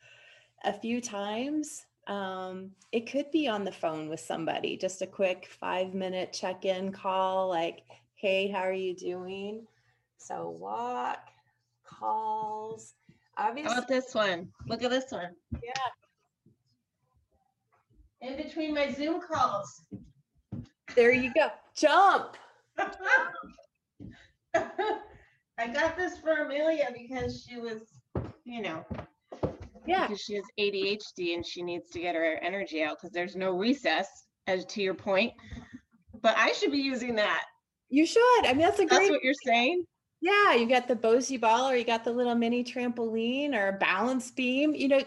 a 0.64 0.72
few 0.72 1.00
times. 1.00 1.84
Um, 2.06 2.70
it 2.92 3.10
could 3.10 3.30
be 3.32 3.48
on 3.48 3.64
the 3.64 3.72
phone 3.72 4.08
with 4.08 4.20
somebody, 4.20 4.76
just 4.76 5.02
a 5.02 5.06
quick 5.06 5.48
five 5.60 5.92
minute 5.92 6.32
check 6.32 6.64
in 6.64 6.92
call, 6.92 7.48
like, 7.48 7.82
hey, 8.14 8.48
how 8.48 8.60
are 8.60 8.72
you 8.72 8.94
doing? 8.94 9.66
So, 10.18 10.50
walk, 10.58 11.18
calls. 11.84 12.94
how 13.36 13.48
Obviously, 13.50 13.72
about 13.72 13.88
this 13.88 14.14
one 14.14 14.48
look 14.66 14.82
at 14.82 14.90
this 14.90 15.10
one 15.10 15.30
Yeah. 15.62 15.72
in 18.22 18.36
between 18.36 18.74
my 18.74 18.90
zoom 18.92 19.20
calls 19.20 19.82
there 20.94 21.12
you 21.12 21.30
go. 21.34 21.48
Jump. 21.76 22.36
I 24.54 25.66
got 25.72 25.96
this 25.96 26.16
for 26.18 26.30
Amelia 26.44 26.88
because 26.96 27.44
she 27.46 27.58
was, 27.60 27.82
you 28.44 28.62
know, 28.62 28.84
Yeah. 29.86 30.06
because 30.06 30.22
she 30.22 30.36
has 30.36 30.44
ADHD 30.58 31.34
and 31.34 31.44
she 31.44 31.62
needs 31.62 31.90
to 31.90 32.00
get 32.00 32.14
her 32.14 32.38
energy 32.42 32.82
out 32.82 32.96
because 32.98 33.12
there's 33.12 33.36
no 33.36 33.50
recess, 33.52 34.08
as 34.46 34.64
to 34.66 34.80
your 34.82 34.94
point. 34.94 35.32
But 36.22 36.36
I 36.38 36.52
should 36.52 36.72
be 36.72 36.78
using 36.78 37.14
that. 37.16 37.44
You 37.90 38.06
should. 38.06 38.22
I 38.46 38.52
mean, 38.52 38.58
that's 38.60 38.78
a 38.78 38.82
That's 38.86 38.96
great 38.96 39.00
That's 39.00 39.10
what 39.10 39.22
you're 39.22 39.34
saying. 39.44 39.84
Yeah, 40.20 40.54
you 40.54 40.68
got 40.68 40.88
the 40.88 40.96
Bosu 40.96 41.40
ball 41.40 41.68
or 41.68 41.76
you 41.76 41.84
got 41.84 42.04
the 42.04 42.12
little 42.12 42.34
mini 42.34 42.64
trampoline 42.64 43.54
or 43.54 43.68
a 43.68 43.78
balance 43.78 44.30
beam. 44.30 44.74
You 44.74 44.88
know, 44.88 45.02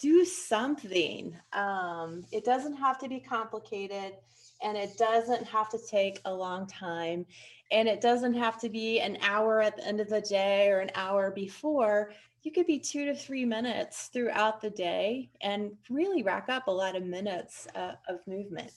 do 0.00 0.24
something. 0.24 1.36
Um, 1.52 2.24
it 2.32 2.44
doesn't 2.44 2.76
have 2.76 2.98
to 2.98 3.08
be 3.08 3.20
complicated 3.20 4.14
and 4.62 4.76
it 4.76 4.96
doesn't 4.96 5.44
have 5.44 5.68
to 5.70 5.78
take 5.78 6.20
a 6.24 6.34
long 6.34 6.66
time. 6.66 7.26
And 7.70 7.88
it 7.88 8.00
doesn't 8.00 8.34
have 8.34 8.60
to 8.60 8.68
be 8.68 9.00
an 9.00 9.18
hour 9.22 9.60
at 9.60 9.76
the 9.76 9.86
end 9.86 10.00
of 10.00 10.08
the 10.08 10.20
day 10.20 10.68
or 10.68 10.80
an 10.80 10.90
hour 10.94 11.30
before. 11.30 12.12
You 12.42 12.50
could 12.50 12.66
be 12.66 12.78
two 12.78 13.04
to 13.04 13.14
three 13.14 13.44
minutes 13.44 14.06
throughout 14.12 14.60
the 14.60 14.70
day 14.70 15.30
and 15.40 15.70
really 15.88 16.22
rack 16.22 16.48
up 16.48 16.66
a 16.66 16.70
lot 16.70 16.96
of 16.96 17.04
minutes 17.04 17.68
uh, 17.76 17.92
of 18.08 18.26
movement. 18.26 18.72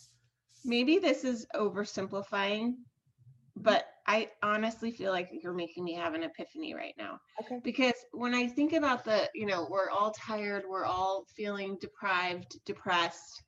Maybe 0.64 1.00
this 1.00 1.24
is 1.24 1.48
oversimplifying, 1.56 2.76
but 3.56 3.88
I 4.06 4.30
honestly 4.42 4.92
feel 4.92 5.12
like 5.12 5.30
you're 5.32 5.54
making 5.54 5.84
me 5.86 5.94
have 5.94 6.14
an 6.14 6.24
epiphany 6.24 6.74
right 6.76 6.94
now. 6.98 7.20
Okay. 7.42 7.60
because 7.64 7.94
when 8.12 8.34
I 8.34 8.48
think 8.48 8.74
about 8.74 9.06
the, 9.06 9.30
you 9.34 9.46
know, 9.46 9.68
we're 9.70 9.90
all 9.90 10.12
tired, 10.12 10.64
we're 10.70 10.86
all 10.86 11.26
feeling 11.38 11.78
deprived, 11.80 12.58
depressed, 12.66 13.42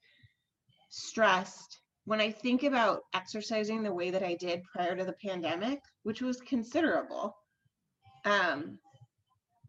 stressed. 0.89 1.79
When 2.05 2.21
I 2.21 2.31
think 2.31 2.63
about 2.63 3.01
exercising 3.13 3.83
the 3.83 3.93
way 3.93 4.11
that 4.11 4.23
I 4.23 4.35
did 4.35 4.61
prior 4.63 4.95
to 4.95 5.03
the 5.03 5.15
pandemic, 5.25 5.79
which 6.03 6.21
was 6.21 6.39
considerable, 6.41 7.35
um, 8.23 8.77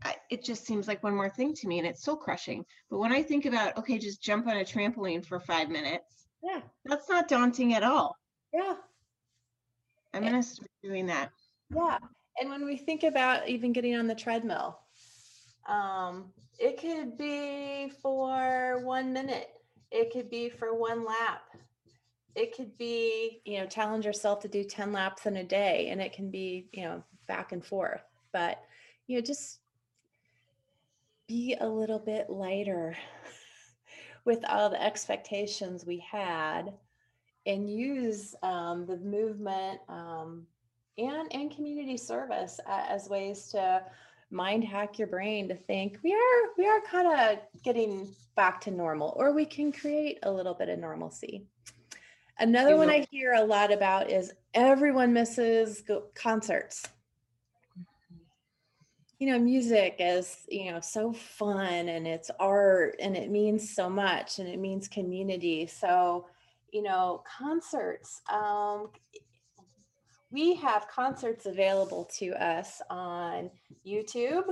I, 0.04 0.16
it 0.30 0.44
just 0.44 0.66
seems 0.66 0.86
like 0.86 1.02
one 1.02 1.14
more 1.16 1.30
thing 1.30 1.54
to 1.54 1.66
me 1.68 1.78
and 1.78 1.86
it's 1.88 2.04
soul 2.04 2.16
crushing. 2.16 2.64
But 2.90 2.98
when 2.98 3.12
I 3.12 3.22
think 3.22 3.46
about, 3.46 3.76
okay, 3.78 3.98
just 3.98 4.22
jump 4.22 4.46
on 4.46 4.58
a 4.58 4.64
trampoline 4.64 5.24
for 5.24 5.40
five 5.40 5.68
minutes, 5.68 6.28
Yeah. 6.42 6.60
that's 6.84 7.08
not 7.08 7.28
daunting 7.28 7.72
at 7.74 7.82
all. 7.82 8.14
Yeah. 8.52 8.74
I'm 10.16 10.23
going 10.23 10.35
to 10.35 10.42
start 10.42 10.70
doing 10.82 11.06
that. 11.06 11.30
Yeah. 11.75 11.99
And 12.40 12.50
when 12.50 12.64
we 12.64 12.76
think 12.76 13.02
about 13.02 13.49
even 13.49 13.73
getting 13.73 13.96
on 13.96 14.06
the 14.06 14.14
treadmill, 14.14 14.78
um, 15.68 16.32
it 16.58 16.80
could 16.80 17.18
be 17.18 17.92
for 18.02 18.80
one 18.85 19.12
minute, 19.12 19.49
it 19.90 20.12
could 20.12 20.30
be 20.30 20.49
for 20.49 20.75
one 20.75 21.04
lap. 21.04 21.42
It 22.35 22.54
could 22.54 22.76
be, 22.76 23.40
you 23.44 23.58
know, 23.58 23.66
challenge 23.66 24.04
yourself 24.04 24.40
to 24.40 24.49
do 24.49 24.64
10 24.64 24.92
laps 24.92 25.26
in 25.26 25.37
a 25.37 25.44
day, 25.44 25.88
and 25.90 26.00
it 26.00 26.12
can 26.12 26.30
be, 26.30 26.68
you 26.73 26.82
know, 26.82 27.02
back 27.26 27.52
and 27.52 27.64
forth. 27.64 28.02
But, 28.32 28.61
you 29.06 29.16
know, 29.16 29.23
just 29.23 29.61
be 31.26 31.56
a 31.58 31.68
little 31.68 31.99
bit 31.99 32.28
lighter 32.28 32.96
with 34.25 34.44
all 34.49 34.70
the 34.70 34.82
expectations 34.82 35.87
we 35.87 35.99
had 35.99 36.75
and 37.46 37.70
use 37.70 38.34
um, 38.42 38.86
the 38.86 38.96
movement 38.98 39.80
um, 39.88 40.46
and 40.98 41.32
and 41.32 41.54
community 41.54 41.96
service 41.96 42.60
as 42.66 43.08
ways 43.08 43.48
to 43.48 43.82
mind 44.30 44.64
hack 44.64 44.98
your 44.98 45.08
brain 45.08 45.48
to 45.48 45.54
think 45.54 45.98
we 46.02 46.12
are 46.12 46.50
we 46.58 46.66
are 46.66 46.80
kind 46.80 47.06
of 47.06 47.38
getting 47.62 48.08
back 48.34 48.60
to 48.60 48.70
normal 48.70 49.14
or 49.16 49.32
we 49.32 49.44
can 49.44 49.70
create 49.72 50.18
a 50.24 50.30
little 50.30 50.54
bit 50.54 50.68
of 50.68 50.78
normalcy. 50.78 51.46
Another 52.38 52.72
You 52.72 52.76
one 52.76 52.90
i 52.90 53.06
hear 53.10 53.34
a 53.34 53.44
lot 53.44 53.72
about 53.72 54.10
is 54.10 54.32
everyone 54.52 55.12
misses 55.12 55.80
go- 55.82 56.04
concerts. 56.14 56.82
You 59.18 59.28
know 59.28 59.38
music 59.38 59.96
is 59.98 60.44
you 60.48 60.72
know 60.72 60.80
so 60.80 61.12
fun 61.12 61.88
and 61.88 62.06
it's 62.06 62.30
art 62.38 62.96
and 63.00 63.16
it 63.16 63.30
means 63.30 63.74
so 63.74 63.88
much 63.88 64.38
and 64.38 64.48
it 64.48 64.58
means 64.58 64.88
community. 64.88 65.66
So 65.66 66.26
you 66.76 66.83
know 66.83 67.23
concerts 67.38 68.21
um 68.30 68.88
we 70.30 70.54
have 70.54 70.87
concerts 70.88 71.47
available 71.47 72.04
to 72.04 72.33
us 72.33 72.83
on 72.90 73.50
youtube 73.87 74.45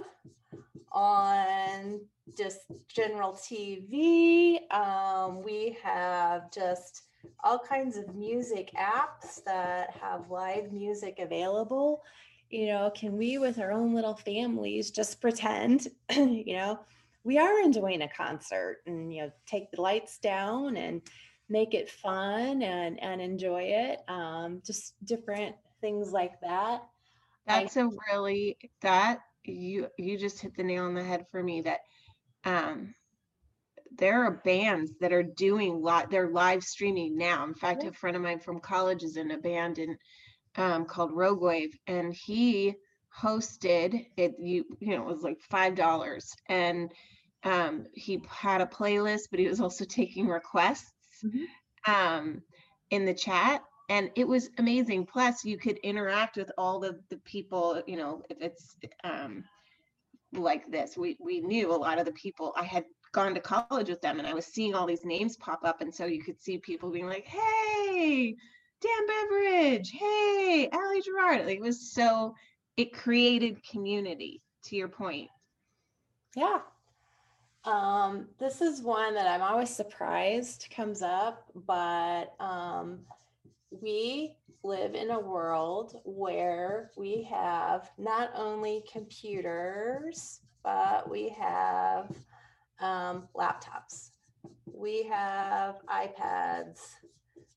on 0.91 2.01
just 2.39 2.61
general 2.89 3.33
tv 3.35 4.59
um, 4.73 5.43
we 5.43 5.77
have 5.83 6.51
just 6.51 7.03
all 7.43 7.59
kinds 7.59 7.99
of 7.99 8.15
music 8.15 8.71
apps 8.79 9.43
that 9.45 9.91
have 10.01 10.31
live 10.31 10.73
music 10.73 11.19
available. 11.19 12.03
You 12.51 12.67
know, 12.67 12.91
can 12.95 13.17
we 13.17 13.39
with 13.39 13.59
our 13.59 13.73
own 13.73 13.95
little 13.95 14.15
families 14.15 14.91
just 14.91 15.21
pretend, 15.21 15.89
you 16.11 16.55
know, 16.55 16.79
we 17.25 17.39
are 17.39 17.61
enjoying 17.61 18.03
a 18.03 18.09
concert 18.09 18.79
and, 18.87 19.13
you 19.13 19.23
know, 19.23 19.33
take 19.47 19.71
the 19.71 19.81
lights 19.81 20.19
down 20.19 20.77
and 20.77 21.01
make 21.49 21.75
it 21.75 21.91
fun 21.91 22.63
and, 22.63 23.03
and 23.03 23.21
enjoy 23.21 23.63
it. 23.63 24.01
Um, 24.09 24.63
just 24.65 24.95
different 25.05 25.57
things 25.81 26.13
like 26.13 26.41
that. 26.41 26.83
That's 27.47 27.77
a 27.77 27.89
really 28.11 28.59
that 28.83 29.21
you 29.45 29.89
you 29.99 30.19
just 30.19 30.41
hit 30.41 30.57
the 30.57 30.63
nail 30.65 30.85
on 30.85 30.95
the 30.95 31.05
head 31.05 31.27
for 31.31 31.43
me 31.43 31.63
that 31.63 31.81
um 32.45 32.95
there 33.97 34.25
are 34.25 34.41
bands 34.45 34.93
that 35.01 35.13
are 35.13 35.23
doing 35.23 35.81
lot 35.83 36.11
they're 36.11 36.31
live 36.31 36.63
streaming 36.65 37.17
now. 37.17 37.45
In 37.45 37.55
fact, 37.55 37.83
Yeah. 37.83 37.89
a 37.89 37.93
friend 37.93 38.17
of 38.17 38.23
mine 38.23 38.41
from 38.41 38.61
college 38.61 39.03
is 39.05 39.17
in 39.17 39.31
a 39.31 39.39
band 39.39 39.79
in 39.79 39.99
um 40.57 40.87
called 40.87 41.13
Rogue 41.13 41.43
Wave 41.43 41.75
and 41.87 42.15
he 42.15 42.75
hosted 43.23 44.07
it 44.17 44.35
you 44.39 44.65
you 44.81 44.97
know 44.97 45.03
it 45.03 45.15
was 45.15 45.23
like 45.23 45.41
five 45.51 45.75
dollars 45.77 46.35
and 46.49 46.93
um 47.45 47.87
he 47.95 48.21
had 48.29 48.61
a 48.61 48.67
playlist 48.67 49.25
but 49.31 49.41
he 49.41 49.49
was 49.49 49.61
also 49.61 49.85
taking 49.89 50.29
requests 50.29 50.94
Mhm. 51.25 51.47
um 51.87 52.43
in 52.91 53.05
the 53.05 53.15
chat 53.15 53.63
and 53.91 54.11
it 54.17 54.27
was 54.27 54.51
amazing. 54.59 55.07
Plus 55.07 55.45
you 55.45 55.59
could 55.59 55.79
interact 55.79 56.37
with 56.37 56.51
all 56.59 56.81
the 56.81 57.01
the 57.11 57.19
people 57.19 57.83
you 57.87 57.97
know 57.97 58.23
if 58.31 58.41
it's 58.41 58.77
um 59.05 59.45
like 60.33 60.71
this. 60.71 60.97
We 60.97 61.17
we 61.21 61.41
knew 61.41 61.73
a 61.73 61.77
lot 61.77 61.99
of 61.99 62.07
the 62.07 62.13
people. 62.13 62.53
I 62.57 62.65
had 62.65 62.85
gone 63.13 63.35
to 63.35 63.41
college 63.41 63.89
with 63.89 64.01
them 64.01 64.19
and 64.19 64.27
i 64.27 64.35
was 64.35 64.45
seeing 64.45 64.75
all 64.75 64.87
these 64.87 65.05
names 65.05 65.37
pop 65.37 65.61
up 65.65 65.81
and 65.81 65.95
so 65.95 66.05
you 66.05 66.21
could 66.21 66.41
see 66.43 66.59
people 66.59 66.91
being 66.91 67.07
like 67.07 67.25
hey 67.27 68.35
dan 68.81 69.07
beveridge. 69.07 69.93
Hey 69.93 70.69
ali 70.73 71.01
gerard. 71.03 71.47
Like 71.47 71.59
it 71.59 71.63
was 71.63 71.93
so 71.93 72.35
it 72.77 72.93
created 72.93 73.63
community 73.65 74.43
to 74.65 74.77
your 74.77 74.89
point. 74.89 75.31
Yeah. 76.35 76.61
Um, 77.65 78.29
this 78.39 78.61
is 78.61 78.83
one 78.83 79.15
that 79.15 79.27
I'm 79.27 79.41
always 79.41 79.75
surprised 79.75 80.69
comes 80.75 81.01
up, 81.01 81.45
but 81.67 82.35
um, 82.39 83.01
we 83.71 84.37
live 84.63 84.95
in 84.95 85.11
a 85.11 85.21
world 85.21 85.97
where 86.05 86.91
we 86.97 87.23
have 87.31 87.91
not 87.97 88.31
only 88.35 88.85
computers, 88.91 90.41
but 90.63 91.09
we 91.11 91.31
have 91.31 92.15
um, 92.81 93.29
laptops, 93.35 94.11
we 94.67 95.05
have 95.05 95.77
iPads, 95.89 96.81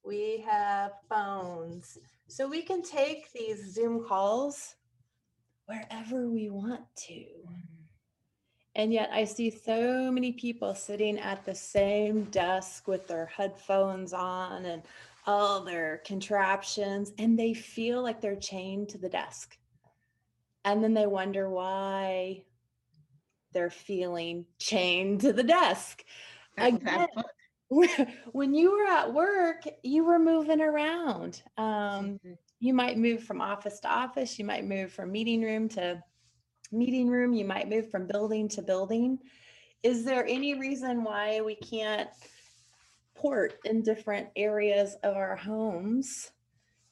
we 0.05 0.43
have 0.47 0.91
phones. 1.09 1.97
So 2.29 2.47
we 2.47 2.61
can 2.61 2.81
take 2.81 3.31
these 3.33 3.73
Zoom 3.73 4.05
calls 4.07 4.75
wherever 5.65 6.29
we 6.29 6.49
want 6.49 6.83
to. 7.07 7.25
And 8.77 8.93
yet 8.93 9.09
I 9.11 9.25
see 9.25 9.49
so 9.49 10.11
many 10.11 10.31
people 10.33 10.75
sitting 10.75 11.17
at 11.19 11.43
the 11.45 11.55
same 11.55 12.25
desk 12.25 12.87
with 12.87 13.07
their 13.07 13.25
headphones 13.25 14.13
on 14.13 14.65
and 14.65 14.83
all 15.25 15.61
their 15.61 16.03
contraptions, 16.05 17.11
and 17.17 17.37
they 17.37 17.55
feel 17.55 18.03
like 18.03 18.21
they're 18.21 18.35
chained 18.35 18.89
to 18.89 18.99
the 18.99 19.09
desk. 19.09 19.57
And 20.63 20.83
then 20.83 20.93
they 20.93 21.07
wonder 21.07 21.49
why 21.49 22.43
they're 23.51 23.71
feeling 23.71 24.45
chained 24.59 25.21
to 25.21 25.33
the 25.33 25.43
desk. 25.43 26.03
Again, 26.59 27.07
when 28.31 28.53
you 28.53 28.71
were 28.77 28.85
at 28.85 29.11
work, 29.11 29.67
you 29.83 30.05
were 30.05 30.19
moving 30.19 30.61
around. 30.61 31.41
Um, 31.57 32.19
Mhm. 32.23 32.37
you 32.59 32.75
might 32.75 32.97
move 32.97 33.23
from 33.23 33.41
office 33.41 33.79
to 33.81 33.87
office 33.87 34.39
you 34.39 34.45
might 34.45 34.65
move 34.65 34.91
from 34.91 35.11
meeting 35.11 35.41
room 35.43 35.69
to 35.69 36.01
meeting 36.71 37.07
room 37.07 37.33
you 37.33 37.45
might 37.45 37.69
move 37.69 37.89
from 37.89 38.07
building 38.07 38.47
to 38.47 38.61
building 38.61 39.17
is 39.83 40.03
there 40.03 40.25
any 40.25 40.59
reason 40.59 41.03
why 41.03 41.39
we 41.41 41.55
can't 41.55 42.09
port 43.15 43.55
in 43.65 43.81
different 43.81 44.27
areas 44.35 44.95
of 45.03 45.15
our 45.15 45.35
homes 45.35 46.31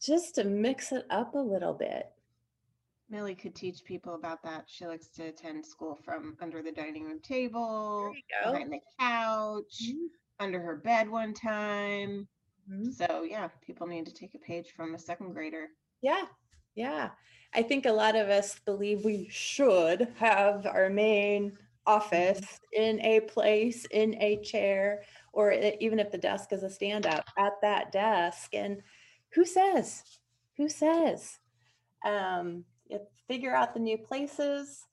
just 0.02 0.36
to 0.36 0.44
mix 0.44 0.92
it 0.92 1.06
up 1.10 1.36
a 1.36 1.40
little 1.40 1.74
bit 1.74 2.12
Millie 3.10 3.36
could 3.36 3.56
teach 3.56 3.84
people 3.84 4.16
about 4.16 4.42
that. 4.44 4.64
She 4.68 4.88
likes 4.88 5.08
to 5.10 5.26
attend 5.26 5.66
school 5.66 5.96
from 6.04 6.36
under 6.42 6.64
the 6.64 6.72
dining 6.72 7.04
room 7.04 7.20
table, 7.20 8.12
behind 8.44 8.74
the 8.74 8.80
couch, 9.00 9.82
Mhm, 9.84 10.10
under 10.40 10.60
her 10.60 10.76
bed 10.78 11.10
one 11.10 11.34
time. 11.34 12.28
mhm. 12.68 12.92
So 12.94 13.22
yeah, 13.22 13.50
people 13.62 13.86
need 13.86 14.08
to 14.08 14.14
take 14.14 14.34
a 14.34 14.40
page 14.40 14.72
from 14.72 14.96
a 14.96 15.00
second 15.00 15.34
grader. 15.34 15.70
Yeah, 16.02 16.28
yeah. 16.76 17.10
I 17.54 17.62
think 17.62 17.86
a 17.86 17.92
lot 17.92 18.16
of 18.16 18.30
us 18.30 18.60
believe 18.66 19.06
we 19.06 19.28
should 19.32 20.10
have 20.18 20.66
our 20.66 20.90
main 20.90 21.58
office 21.88 22.60
in 22.74 23.00
a 23.02 23.22
place, 23.22 23.86
in 23.92 24.16
a 24.22 24.38
chair, 24.42 25.04
or 25.32 25.54
even 25.80 26.00
if 26.00 26.12
the 26.12 26.18
desk 26.18 26.52
is 26.52 26.64
a 26.64 26.70
stand 26.70 27.06
up 27.06 27.26
at 27.38 27.54
that 27.62 27.92
desk. 27.92 28.54
And 28.54 28.82
who 29.34 29.46
says? 29.46 30.04
Who 30.58 30.68
says? 30.68 31.40
Um, 32.06 32.66
figure 33.28 33.56
out 33.56 33.74
the 33.74 33.80
new 33.80 33.98
places. 33.98 34.86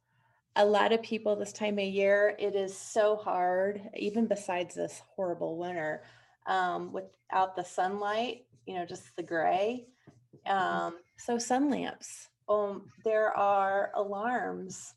A 0.57 0.65
lot 0.65 0.93
of 0.93 1.03
people 1.03 1.35
this 1.35 1.53
time 1.53 1.79
of 1.79 1.85
year, 1.85 2.37
it 2.39 2.55
is 2.55 2.77
so 2.77 3.17
hard, 3.17 3.81
even 3.97 4.27
besides 4.27 4.75
this 4.75 5.03
horrible 5.17 5.57
winter, 5.57 6.05
um, 6.47 6.93
without 6.93 7.57
the 7.57 7.65
sunlight, 7.65 8.45
you 8.67 8.75
know, 8.75 8.85
just 8.85 9.17
the 9.17 9.23
gray. 9.23 9.87
Um, 10.47 10.97
so 11.25 11.39
sun 11.39 11.71
lamps. 11.71 12.29
Um, 12.49 12.83
there 13.05 13.37
are 13.37 13.93
alarms 13.95 14.95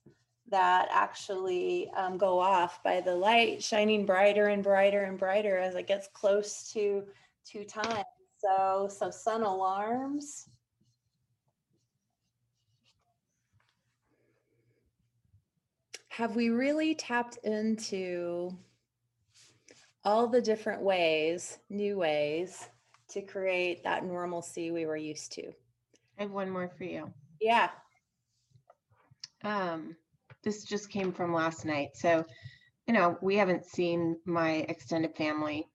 that 0.49 0.88
actually 0.91 1.89
um, 1.95 2.17
go 2.17 2.39
off 2.39 2.83
by 2.83 3.01
the 3.01 3.15
light 3.15 3.61
shining 3.61 4.05
brighter 4.05 4.47
and 4.47 4.63
brighter 4.63 5.03
and 5.03 5.17
brighter 5.17 5.57
as 5.57 5.75
it 5.75 5.88
gets 5.88 6.07
close 6.13 6.71
to 6.73 7.03
to 7.51 7.63
time. 7.63 8.03
So 8.39 8.89
so 8.91 9.11
sun 9.11 9.43
alarms. 9.43 10.49
Have 16.09 16.35
we 16.35 16.49
really 16.49 16.95
tapped 16.95 17.38
into 17.43 18.57
all 20.03 20.27
the 20.27 20.41
different 20.41 20.81
ways, 20.81 21.59
new 21.69 21.97
ways 21.97 22.69
to 23.09 23.21
create 23.21 23.83
that 23.83 24.05
normalcy 24.05 24.71
we 24.71 24.85
were 24.85 24.95
used 24.97 25.33
to? 25.33 25.51
I 26.17 26.23
have 26.23 26.32
one 26.32 26.49
more 26.49 26.69
for 26.78 26.84
you. 26.84 27.12
Yeah. 27.41 27.69
Um, 29.43 29.95
this 30.43 30.63
just 30.63 30.89
came 30.89 31.12
from 31.12 31.34
last 31.34 31.65
night. 31.65 31.89
So, 31.95 32.25
you 32.88 32.93
know, 32.93 33.17
we 33.21 33.36
haven't 33.36 33.65
seen 33.65 34.17
my 34.25 34.65
extended 34.69 35.15
family, 35.15 35.67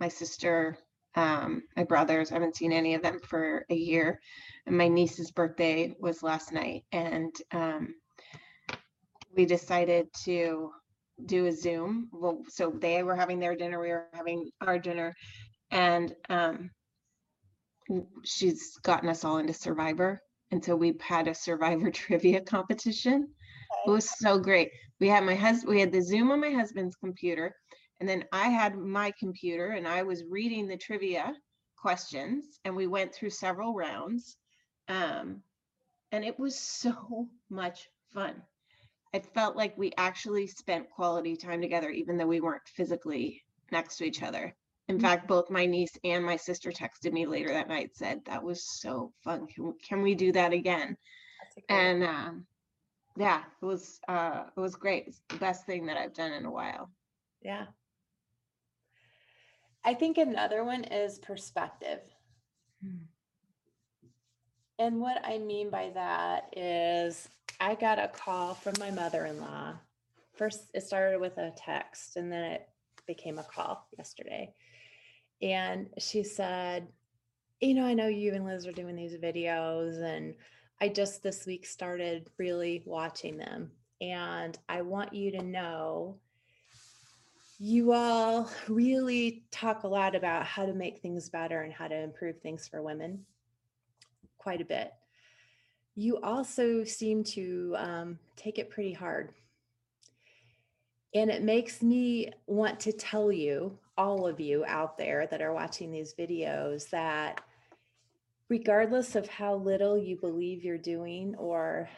my 0.00 0.08
sister, 0.08 0.78
um, 1.14 1.62
my 1.76 1.84
brothers. 1.84 2.30
I 2.30 2.34
haven't 2.34 2.56
seen 2.56 2.72
any 2.72 2.94
of 2.94 3.02
them 3.02 3.18
for 3.20 3.64
a 3.70 3.74
year. 3.74 4.20
And 4.66 4.76
my 4.76 4.88
niece's 4.88 5.30
birthday 5.30 5.94
was 5.98 6.22
last 6.22 6.52
night, 6.52 6.84
and 6.92 7.34
um, 7.52 7.94
we 9.34 9.46
decided 9.46 10.08
to 10.24 10.70
do 11.26 11.46
a 11.46 11.52
Zoom. 11.52 12.08
Well, 12.12 12.42
so 12.48 12.70
they 12.70 13.02
were 13.02 13.16
having 13.16 13.40
their 13.40 13.56
dinner, 13.56 13.80
we 13.80 13.88
were 13.88 14.08
having 14.12 14.50
our 14.60 14.78
dinner, 14.78 15.14
and 15.70 16.14
um, 16.28 16.70
she's 18.24 18.76
gotten 18.82 19.08
us 19.08 19.24
all 19.24 19.38
into 19.38 19.52
Survivor. 19.52 20.20
And 20.50 20.64
so 20.64 20.76
we've 20.76 21.00
had 21.00 21.28
a 21.28 21.34
Survivor 21.34 21.90
trivia 21.92 22.40
competition. 22.40 23.28
It 23.86 23.90
was 23.90 24.10
so 24.18 24.38
great. 24.38 24.70
We 25.00 25.08
had 25.08 25.24
my 25.24 25.34
husband, 25.34 25.74
we 25.74 25.80
had 25.80 25.92
the 25.92 26.02
Zoom 26.02 26.30
on 26.30 26.40
my 26.40 26.50
husband's 26.50 26.96
computer, 26.96 27.54
and 28.00 28.08
then 28.08 28.24
I 28.32 28.48
had 28.48 28.76
my 28.76 29.12
computer 29.18 29.70
and 29.70 29.86
I 29.86 30.02
was 30.02 30.24
reading 30.28 30.66
the 30.66 30.76
trivia 30.76 31.34
questions 31.76 32.58
and 32.64 32.74
we 32.74 32.86
went 32.86 33.14
through 33.14 33.30
several 33.30 33.74
rounds. 33.74 34.36
Um, 34.88 35.42
and 36.12 36.24
it 36.24 36.38
was 36.38 36.58
so 36.58 37.28
much 37.50 37.88
fun. 38.12 38.42
it 39.12 39.26
felt 39.34 39.56
like 39.56 39.76
we 39.76 39.92
actually 39.96 40.46
spent 40.46 40.90
quality 40.90 41.36
time 41.36 41.60
together, 41.60 41.90
even 41.90 42.16
though 42.16 42.26
we 42.26 42.40
weren't 42.40 42.66
physically 42.68 43.42
next 43.70 43.96
to 43.98 44.04
each 44.04 44.22
other. 44.22 44.54
In 44.88 44.98
Mm. 44.98 45.02
fact, 45.02 45.28
both 45.28 45.50
my 45.50 45.66
niece 45.66 45.96
and 46.02 46.24
my 46.24 46.36
sister 46.36 46.72
texted 46.72 47.12
me 47.12 47.26
later 47.26 47.50
that 47.50 47.68
night, 47.68 47.94
said 47.94 48.24
that 48.24 48.42
was 48.42 48.64
so 48.64 49.12
fun. 49.22 49.46
Can, 49.46 49.66
we- 49.66 49.78
can 49.78 50.02
we 50.02 50.14
do 50.14 50.32
that 50.32 50.52
again? 50.52 50.96
That's 51.40 51.56
a 51.58 51.60
great- 51.60 51.78
And 51.78 52.04
um, 52.04 52.46
yeah, 53.16 53.44
it 53.60 53.64
was 53.64 54.00
uh, 54.08 54.44
it 54.56 54.60
was 54.60 54.74
great. 54.76 55.06
It's 55.08 55.20
the 55.28 55.36
best 55.36 55.66
thing 55.66 55.86
that 55.86 55.98
I've 55.98 56.14
done 56.14 56.32
in 56.32 56.46
a 56.46 56.50
while. 56.50 56.90
Yeah. 57.42 57.66
I 59.84 59.94
think 59.94 60.18
another 60.18 60.64
one 60.64 60.84
is 60.84 61.18
perspective. 61.18 62.00
And 64.78 65.00
what 65.00 65.20
I 65.24 65.38
mean 65.38 65.70
by 65.70 65.90
that 65.90 66.56
is 66.56 67.28
I 67.60 67.74
got 67.74 67.98
a 67.98 68.08
call 68.08 68.54
from 68.54 68.74
my 68.78 68.90
mother-in-law. 68.90 69.74
First, 70.34 70.70
it 70.72 70.82
started 70.82 71.20
with 71.20 71.36
a 71.38 71.52
text 71.56 72.16
and 72.16 72.30
then 72.30 72.44
it 72.52 72.68
became 73.06 73.38
a 73.38 73.42
call 73.44 73.88
yesterday. 73.96 74.54
And 75.40 75.88
she 75.98 76.22
said, 76.22 76.88
You 77.60 77.74
know, 77.74 77.84
I 77.84 77.94
know 77.94 78.08
you 78.08 78.34
and 78.34 78.44
Liz 78.44 78.66
are 78.66 78.72
doing 78.72 78.96
these 78.96 79.16
videos, 79.16 80.02
and 80.02 80.34
I 80.80 80.88
just 80.88 81.22
this 81.22 81.46
week 81.46 81.66
started 81.66 82.30
really 82.38 82.82
watching 82.84 83.36
them. 83.36 83.70
And 84.00 84.56
I 84.68 84.82
want 84.82 85.12
you 85.12 85.32
to 85.32 85.42
know 85.42 86.18
you 87.58 87.92
all 87.92 88.48
really 88.68 89.42
talk 89.50 89.82
a 89.82 89.88
lot 89.88 90.14
about 90.14 90.46
how 90.46 90.64
to 90.64 90.72
make 90.72 91.00
things 91.00 91.28
better 91.28 91.62
and 91.62 91.72
how 91.72 91.88
to 91.88 91.96
improve 91.96 92.40
things 92.40 92.68
for 92.68 92.82
women 92.82 93.24
quite 94.38 94.60
a 94.60 94.64
bit. 94.64 94.92
You 95.96 96.18
also 96.22 96.84
seem 96.84 97.24
to 97.24 97.74
um, 97.76 98.18
take 98.36 98.58
it 98.58 98.70
pretty 98.70 98.92
hard. 98.92 99.32
And 101.14 101.30
it 101.30 101.42
makes 101.42 101.82
me 101.82 102.30
want 102.46 102.80
to 102.80 102.92
tell 102.92 103.32
you, 103.32 103.78
all 103.98 104.28
of 104.28 104.38
you 104.38 104.64
out 104.64 104.96
there 104.96 105.26
that 105.26 105.42
are 105.42 105.52
watching 105.52 105.90
these 105.90 106.14
videos, 106.14 106.88
that 106.90 107.40
regardless 108.48 109.16
of 109.16 109.28
how 109.28 109.56
little 109.56 109.98
you 109.98 110.16
believe 110.16 110.64
you're 110.64 110.78
doing 110.78 111.34
or 111.36 111.90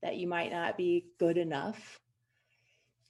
that 0.00 0.16
you 0.16 0.28
might 0.28 0.52
not 0.52 0.76
be 0.76 1.06
good 1.18 1.36
enough, 1.36 2.00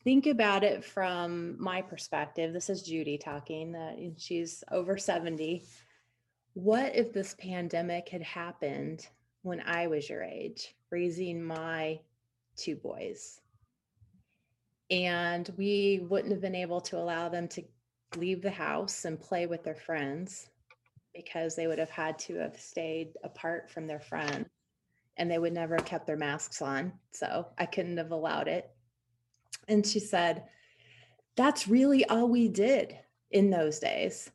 think 0.05 0.27
about 0.27 0.65
it 0.65 0.85
from 0.85 1.63
my 1.63 1.83
perspective. 1.83 2.53
This 2.53 2.71
is 2.71 2.83
Judy 2.83 3.19
talking, 3.19 3.75
uh, 3.75 3.95
and 3.97 4.19
she's 4.19 4.65
over 4.73 4.97
70. 4.97 5.63
What 6.55 6.97
if 6.97 7.13
this 7.13 7.35
pandemic 7.39 8.09
had 8.09 8.23
happened 8.23 9.07
when 9.43 9.61
I 9.61 9.87
was 9.89 10.09
your 10.09 10.23
age, 10.23 10.75
raising 10.91 11.43
my 11.43 12.01
two 12.57 12.77
boys? 12.77 13.41
And 14.95 15.53
we 15.57 16.07
wouldn't 16.09 16.31
have 16.31 16.41
been 16.41 16.55
able 16.55 16.81
to 16.83 16.97
allow 16.97 17.29
them 17.29 17.49
to 17.49 17.65
leave 18.17 18.43
the 18.43 18.51
house 18.51 19.05
and 19.05 19.21
play 19.21 19.47
with 19.47 19.65
their 19.65 19.75
friends 19.75 20.49
because 21.13 21.57
they 21.57 21.67
would 21.67 21.81
have 21.81 21.91
had 21.91 22.17
to 22.21 22.37
have 22.37 22.57
stayed 22.57 23.09
apart 23.25 23.69
from 23.69 23.89
their 23.89 23.99
friends 23.99 24.47
and 25.17 25.29
they 25.29 25.39
would 25.39 25.53
never 25.53 25.75
have 25.75 25.85
kept 25.85 26.07
their 26.07 26.17
masks 26.17 26.63
on. 26.63 26.93
So 27.11 27.49
I 27.59 27.67
couldn't 27.67 27.97
have 27.97 28.13
allowed 28.13 28.47
it. 28.47 28.71
And 29.67 29.85
she 29.85 29.99
said, 29.99 30.45
That's 31.35 31.67
really 31.67 32.05
all 32.05 32.29
we 32.29 32.49
did 32.49 32.97
in 33.33 33.51
those 33.51 33.81
days 33.81 34.31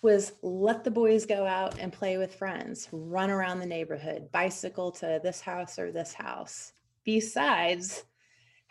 was 0.00 0.34
let 0.42 0.84
the 0.84 0.92
boys 0.92 1.26
go 1.26 1.44
out 1.44 1.80
and 1.80 1.92
play 1.92 2.18
with 2.18 2.36
friends, 2.36 2.88
run 2.92 3.30
around 3.30 3.58
the 3.58 3.66
neighborhood, 3.66 4.30
bicycle 4.30 4.92
to 4.92 5.18
this 5.24 5.40
house 5.40 5.76
or 5.76 5.90
this 5.90 6.12
house. 6.12 6.72
Besides 7.02 8.04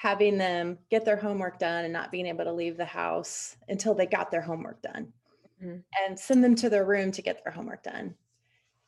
having 0.03 0.37
them 0.37 0.77
get 0.89 1.05
their 1.05 1.15
homework 1.15 1.57
done 1.59 1.85
and 1.85 1.93
not 1.93 2.11
being 2.11 2.25
able 2.25 2.43
to 2.43 2.51
leave 2.51 2.75
the 2.75 2.83
house 2.83 3.55
until 3.69 3.95
they 3.95 4.05
got 4.05 4.29
their 4.31 4.41
homework 4.41 4.81
done 4.81 5.13
Mhm. 5.61 5.83
and 5.97 6.19
send 6.19 6.43
them 6.43 6.55
to 6.55 6.69
their 6.69 6.85
room 6.85 7.09
to 7.09 7.21
get 7.21 7.41
their 7.41 7.53
homework 7.53 7.83
done. 7.83 8.17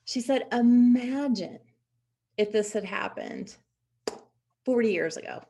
She 0.05 0.21
said, 0.21 0.47
Imagine 0.51 1.59
if 2.37 2.51
this 2.51 2.73
had 2.73 2.85
happened 2.85 3.55
40 4.65 4.91
years 4.91 5.17
ago. 5.17 5.43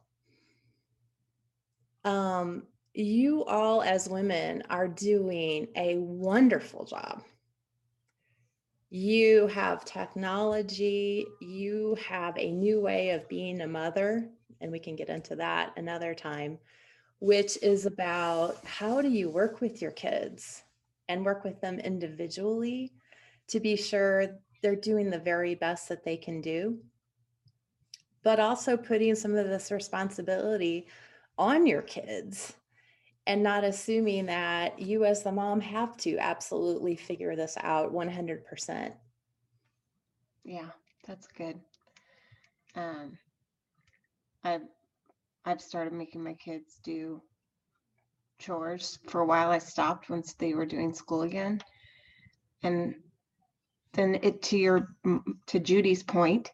Um, 2.04 2.68
you 2.94 3.44
all, 3.46 3.82
as 3.82 4.08
women, 4.08 4.62
are 4.70 4.88
doing 4.88 5.68
a 5.76 5.98
wonderful 5.98 6.86
job. 6.86 7.24
You 8.90 9.46
have 9.48 9.86
technology, 9.86 11.26
you 11.40 11.96
have 11.96 12.36
a 12.38 12.52
new 12.52 12.82
way 12.82 13.12
of 13.12 13.28
being 13.28 13.62
a 13.62 13.68
mother, 13.68 14.32
and 14.62 14.72
we 14.72 14.80
can 14.80 14.96
get 14.96 15.10
into 15.10 15.36
that 15.36 15.74
another 15.78 16.14
time, 16.14 16.58
which 17.20 17.58
is 17.62 17.86
about 17.86 18.64
how 18.66 19.02
do 19.02 19.10
you 19.10 19.30
work 19.30 19.62
with 19.62 19.82
your 19.82 19.92
kids 19.92 20.64
and 21.08 21.26
work 21.26 21.44
with 21.44 21.60
them 21.62 21.80
individually 21.80 22.94
to 23.48 23.60
be 23.60 23.76
sure 23.76 24.40
they're 24.62 24.76
doing 24.76 25.10
the 25.10 25.20
very 25.20 25.56
best 25.56 25.90
that 25.90 26.04
they 26.04 26.18
can 26.18 26.42
do, 26.42 26.80
but 28.24 28.40
also 28.40 28.76
putting 28.76 29.16
some 29.16 29.36
of 29.36 29.48
this 29.48 29.72
responsibility 29.72 30.88
on 31.38 31.68
your 31.68 31.82
kids 31.82 32.54
and 33.28 33.42
not 33.42 33.64
assuming 33.64 34.28
that 34.28 34.80
you 34.80 35.06
as 35.06 35.24
the 35.24 35.32
mom 35.32 35.60
have 35.60 35.98
to 35.98 36.18
absolutely 36.18 36.96
figure 36.96 37.36
this 37.36 37.58
out 37.62 37.92
100%. 37.92 38.94
Yeah, 40.44 40.70
that's 41.08 41.28
good. 41.28 41.60
Um, 42.76 43.18
I've 44.46 44.62
I've 45.44 45.62
started 45.62 45.94
making 45.94 46.24
my 46.24 46.34
kids 46.34 46.80
do 46.84 47.22
chores. 48.40 49.00
For 49.08 49.22
a 49.22 49.26
while, 49.26 49.50
I 49.50 49.58
stopped 49.58 50.10
once 50.10 50.34
they 50.34 50.54
were 50.54 50.66
doing 50.66 50.94
school 50.94 51.24
again, 51.24 51.62
and 52.64 52.96
then 53.94 54.20
it 54.22 54.44
to 54.44 54.58
your 54.58 54.90
to 55.48 55.60
Judy's 55.60 56.04
point, 56.04 56.52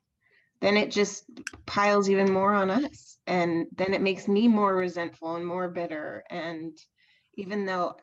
then 0.61 0.77
it 0.77 0.89
just 0.89 1.25
piles 1.65 2.09
even 2.09 2.31
more 2.31 2.53
on 2.53 2.69
us, 2.69 3.17
and 3.27 3.67
then 3.75 3.93
it 3.93 4.01
makes 4.01 4.27
me 4.27 4.47
more 4.47 4.75
resentful 4.75 5.35
and 5.35 5.45
more 5.45 5.69
bitter. 5.69 6.23
And 6.29 6.77
even 7.35 7.65
though, 7.65 7.95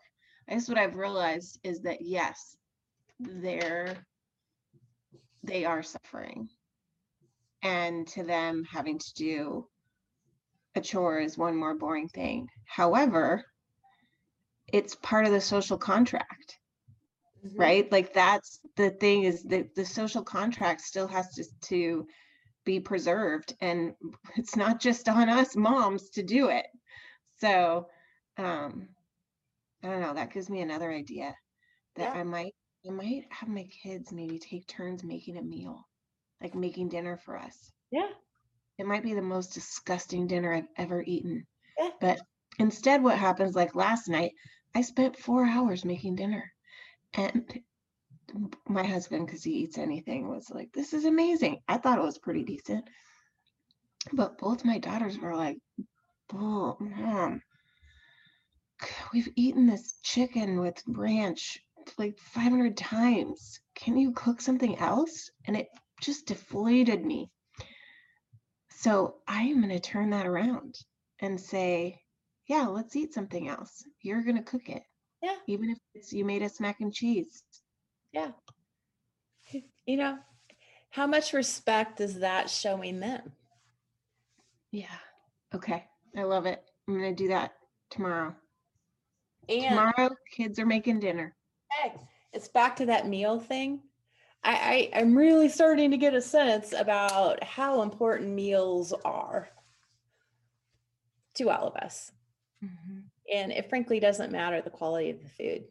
I 0.49 0.55
guess 0.55 0.69
what 0.69 0.79
I've 0.79 0.97
realized 0.97 1.61
is 1.63 1.81
that 1.83 2.03
yes, 2.03 2.57
they're 3.19 3.97
they 5.43 5.65
are 5.65 5.83
suffering. 5.83 6.51
And 7.63 8.07
to 8.09 8.23
them, 8.23 8.65
having 8.71 8.99
to 8.99 9.15
do 9.15 9.67
a 10.79 10.83
chore 10.83 11.21
is 11.21 11.39
one 11.39 11.57
more 11.57 11.75
boring 11.75 12.09
thing. 12.09 12.49
However, 12.67 13.45
it's 14.73 14.95
part 14.97 15.27
of 15.27 15.33
the 15.33 15.41
social 15.41 15.79
contract, 15.79 16.59
right? 17.57 17.91
Like 17.93 18.13
that's 18.15 18.61
the 18.77 18.91
thing 18.91 19.25
is 19.25 19.43
that 19.45 19.75
the 19.75 19.85
social 19.85 20.23
contract 20.23 20.83
still 20.83 21.09
has 21.09 21.35
to, 21.35 21.45
to 21.69 22.07
be 22.65 22.81
preserved. 22.81 23.55
And 23.61 23.95
it's 24.37 24.57
not 24.57 24.81
just 24.81 25.09
on 25.09 25.29
us 25.29 25.57
moms 25.57 26.11
to 26.11 26.23
do 26.23 26.49
it. 26.49 26.67
So 27.41 27.89
um 28.39 28.89
I 29.83 29.89
don't 29.89 30.01
know, 30.01 30.15
that 30.15 30.33
gives 30.33 30.51
me 30.51 30.61
another 30.63 30.93
idea 30.93 31.37
that 31.97 32.15
Yeah. 32.15 32.21
I 32.21 32.25
might 32.25 32.55
I 32.89 32.91
might 32.93 33.25
have 33.31 33.49
my 33.49 33.65
kids 33.83 34.13
maybe 34.13 34.39
take 34.39 34.67
turns 34.69 35.05
making 35.05 35.37
a 35.39 35.43
meal, 35.43 35.89
like 36.41 36.55
making 36.55 36.89
dinner 36.91 37.17
for 37.17 37.39
us. 37.39 37.73
Yeah. 37.91 38.09
It 38.79 38.87
might 38.87 39.03
be 39.03 39.15
the 39.15 39.23
most 39.23 39.55
disgusting 39.55 40.27
dinner 40.27 40.55
I've 40.55 40.69
ever 40.77 41.03
eaten. 41.03 41.47
Yeah. 41.79 41.91
But 42.01 42.21
instead, 42.59 43.03
what 43.03 43.19
happens 43.19 43.55
like 43.55 43.75
last 43.75 44.09
night, 44.09 44.33
I 44.75 44.83
spent 44.83 45.19
four 45.19 45.45
hours 45.45 45.85
making 45.85 46.17
dinner. 46.17 46.53
And 47.15 47.63
my 48.69 48.85
husband, 48.87 49.27
because 49.27 49.43
he 49.43 49.53
eats 49.53 49.79
anything, 49.79 50.29
was 50.29 50.51
like, 50.51 50.73
This 50.73 50.93
is 50.93 51.05
amazing. 51.05 51.61
I 51.67 51.79
thought 51.79 51.99
it 51.99 52.05
was 52.05 52.19
pretty 52.19 52.45
decent. 52.45 52.89
But 54.13 54.39
both 54.39 54.65
my 54.65 54.79
daughters 54.79 55.19
were 55.19 55.35
like, 55.35 55.59
Oh, 56.33 56.77
mom, 56.79 57.43
we've 59.13 59.33
eaten 59.35 59.67
this 59.67 59.99
chicken 60.03 60.61
with 60.61 60.83
ranch 60.87 61.59
like 61.97 62.19
500 62.19 62.77
times. 62.77 63.61
Can 63.75 63.97
you 63.97 64.13
cook 64.13 64.41
something 64.41 64.79
else? 64.79 65.31
And 65.47 65.57
it 65.57 65.69
just 66.01 66.27
deflated 66.27 67.05
me. 67.05 67.31
So 68.81 69.17
I 69.27 69.43
am 69.43 69.61
going 69.61 69.71
to 69.71 69.81
turn 69.81 70.11
that 70.11 70.25
around 70.25 70.79
and 71.19 71.41
say, 71.41 72.01
yeah, 72.47 72.65
let's 72.69 72.95
eat 72.95 73.13
something 73.13 73.49
else. 73.49 73.83
You're 74.03 74.23
going 74.23 74.37
to 74.37 74.43
cook 74.45 74.69
it. 74.69 74.85
Yeah. 75.21 75.35
Even 75.49 75.71
if 75.71 75.79
it's 75.97 76.13
you 76.13 76.25
made 76.25 76.45
us 76.45 76.61
mac 76.61 76.79
and 76.81 76.95
cheese. 76.95 77.43
Yeah. 78.13 78.31
You 79.85 79.97
know, 79.97 80.19
how 80.91 81.09
much 81.09 81.33
respect 81.33 82.01
is 82.01 82.21
that 82.21 82.49
showing 82.49 83.01
them? 83.01 83.33
Yeah. 84.71 84.87
Okay. 85.53 85.85
I 86.17 86.23
love 86.23 86.47
it. 86.47 86.63
I'm 86.87 86.97
going 86.97 87.17
to 87.17 87.21
do 87.21 87.31
that 87.31 87.55
tomorrow. 87.91 88.33
And 89.49 89.71
Tomorrow, 89.71 90.15
kids 90.31 90.61
are 90.61 90.67
making 90.67 91.01
dinner. 91.01 91.35
hey, 91.73 91.95
it's 92.33 92.47
back 92.47 92.77
to 92.77 92.87
that 92.87 93.09
meal 93.09 93.41
thing. 93.41 93.81
I, 94.45 94.91
I 94.95 95.01
I'm 95.01 95.17
really 95.17 95.49
starting 95.49 95.91
to 95.93 95.97
get 95.97 96.15
a 96.15 96.21
sense 96.21 96.73
about 96.73 97.43
how 97.45 97.83
important 97.83 98.31
meals 98.31 98.93
are. 99.05 99.49
to 101.35 101.51
all 101.51 101.69
of 101.69 101.77
us. 101.77 102.13
Mhm, 102.63 103.11
And 103.33 103.53
it 103.53 103.69
frankly 103.69 104.01
doesn't 104.01 104.33
matter 104.33 104.61
the 104.61 104.71
quality 104.71 105.11
of 105.11 105.23
the 105.23 105.29
food. 105.29 105.69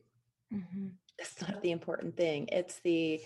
mhm. 0.51 0.97
That's 1.17 1.41
not 1.41 1.61
the 1.61 1.71
important 1.71 2.15
thing. 2.15 2.47
It's 2.51 2.79
the 2.81 3.21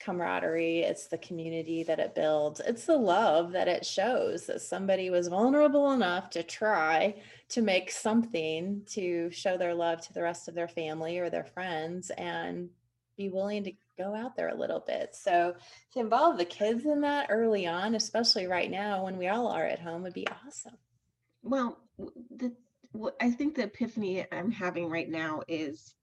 camaraderie, 0.00 0.80
it's 0.80 1.08
the 1.08 1.18
community 1.18 1.82
that 1.84 1.98
it 2.00 2.14
builds, 2.14 2.60
it's 2.60 2.84
the 2.86 2.98
love 2.98 3.52
that 3.52 3.68
it 3.68 3.86
shows 3.86 4.46
that 4.46 4.60
somebody 4.62 5.10
was 5.10 5.28
vulnerable 5.28 5.92
enough 5.92 6.30
to 6.30 6.42
try 6.42 7.22
to 7.50 7.62
make 7.62 7.90
something 7.90 8.84
to 8.86 9.30
show 9.30 9.56
their 9.56 9.74
love 9.74 10.00
to 10.02 10.12
the 10.12 10.22
rest 10.22 10.48
of 10.48 10.54
their 10.54 10.68
family 10.68 11.18
or 11.18 11.30
their 11.30 11.44
friends 11.44 12.10
and 12.10 12.70
be 13.16 13.28
willing 13.28 13.64
to 13.64 13.72
go 13.98 14.14
out 14.14 14.36
there 14.36 14.48
a 14.48 14.54
little 14.54 14.80
bit. 14.80 15.14
So 15.14 15.54
to 15.92 16.00
involve 16.00 16.38
the 16.38 16.44
kids 16.44 16.84
in 16.84 17.00
that 17.00 17.28
early 17.30 17.66
on, 17.66 17.94
especially 17.94 18.46
right 18.46 18.70
now 18.70 19.04
when 19.04 19.16
we 19.16 19.28
all 19.28 19.48
are 19.48 19.64
at 19.64 19.80
home, 19.80 20.02
would 20.02 20.14
be 20.14 20.26
awesome. 20.46 20.76
Well, 21.42 21.78
the 21.98 22.52
I 23.20 23.30
think 23.30 23.54
the 23.54 23.64
epiphany 23.64 24.26
I'm 24.32 24.50
having 24.50 24.88
right 24.88 25.08
now 25.08 25.42
is, 25.48 25.94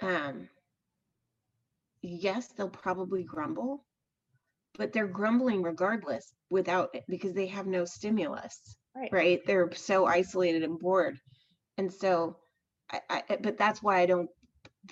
um, 0.00 0.48
yes, 2.02 2.48
they'll 2.48 2.68
probably 2.68 3.22
grumble, 3.22 3.84
but 4.76 4.92
they're 4.92 5.06
grumbling 5.06 5.62
regardless 5.62 6.34
without 6.50 6.94
because 7.08 7.32
they 7.32 7.46
have 7.46 7.66
no 7.66 7.84
stimulus, 7.84 8.76
Right. 8.96 9.12
right? 9.12 9.40
They're 9.46 9.72
so 9.74 10.06
isolated 10.06 10.64
and 10.64 10.78
bored, 10.78 11.18
and 11.78 11.92
so, 11.92 12.36
I, 12.90 13.00
I 13.08 13.22
but 13.40 13.56
that's 13.56 13.82
why 13.82 14.00
I 14.00 14.06
don't 14.06 14.30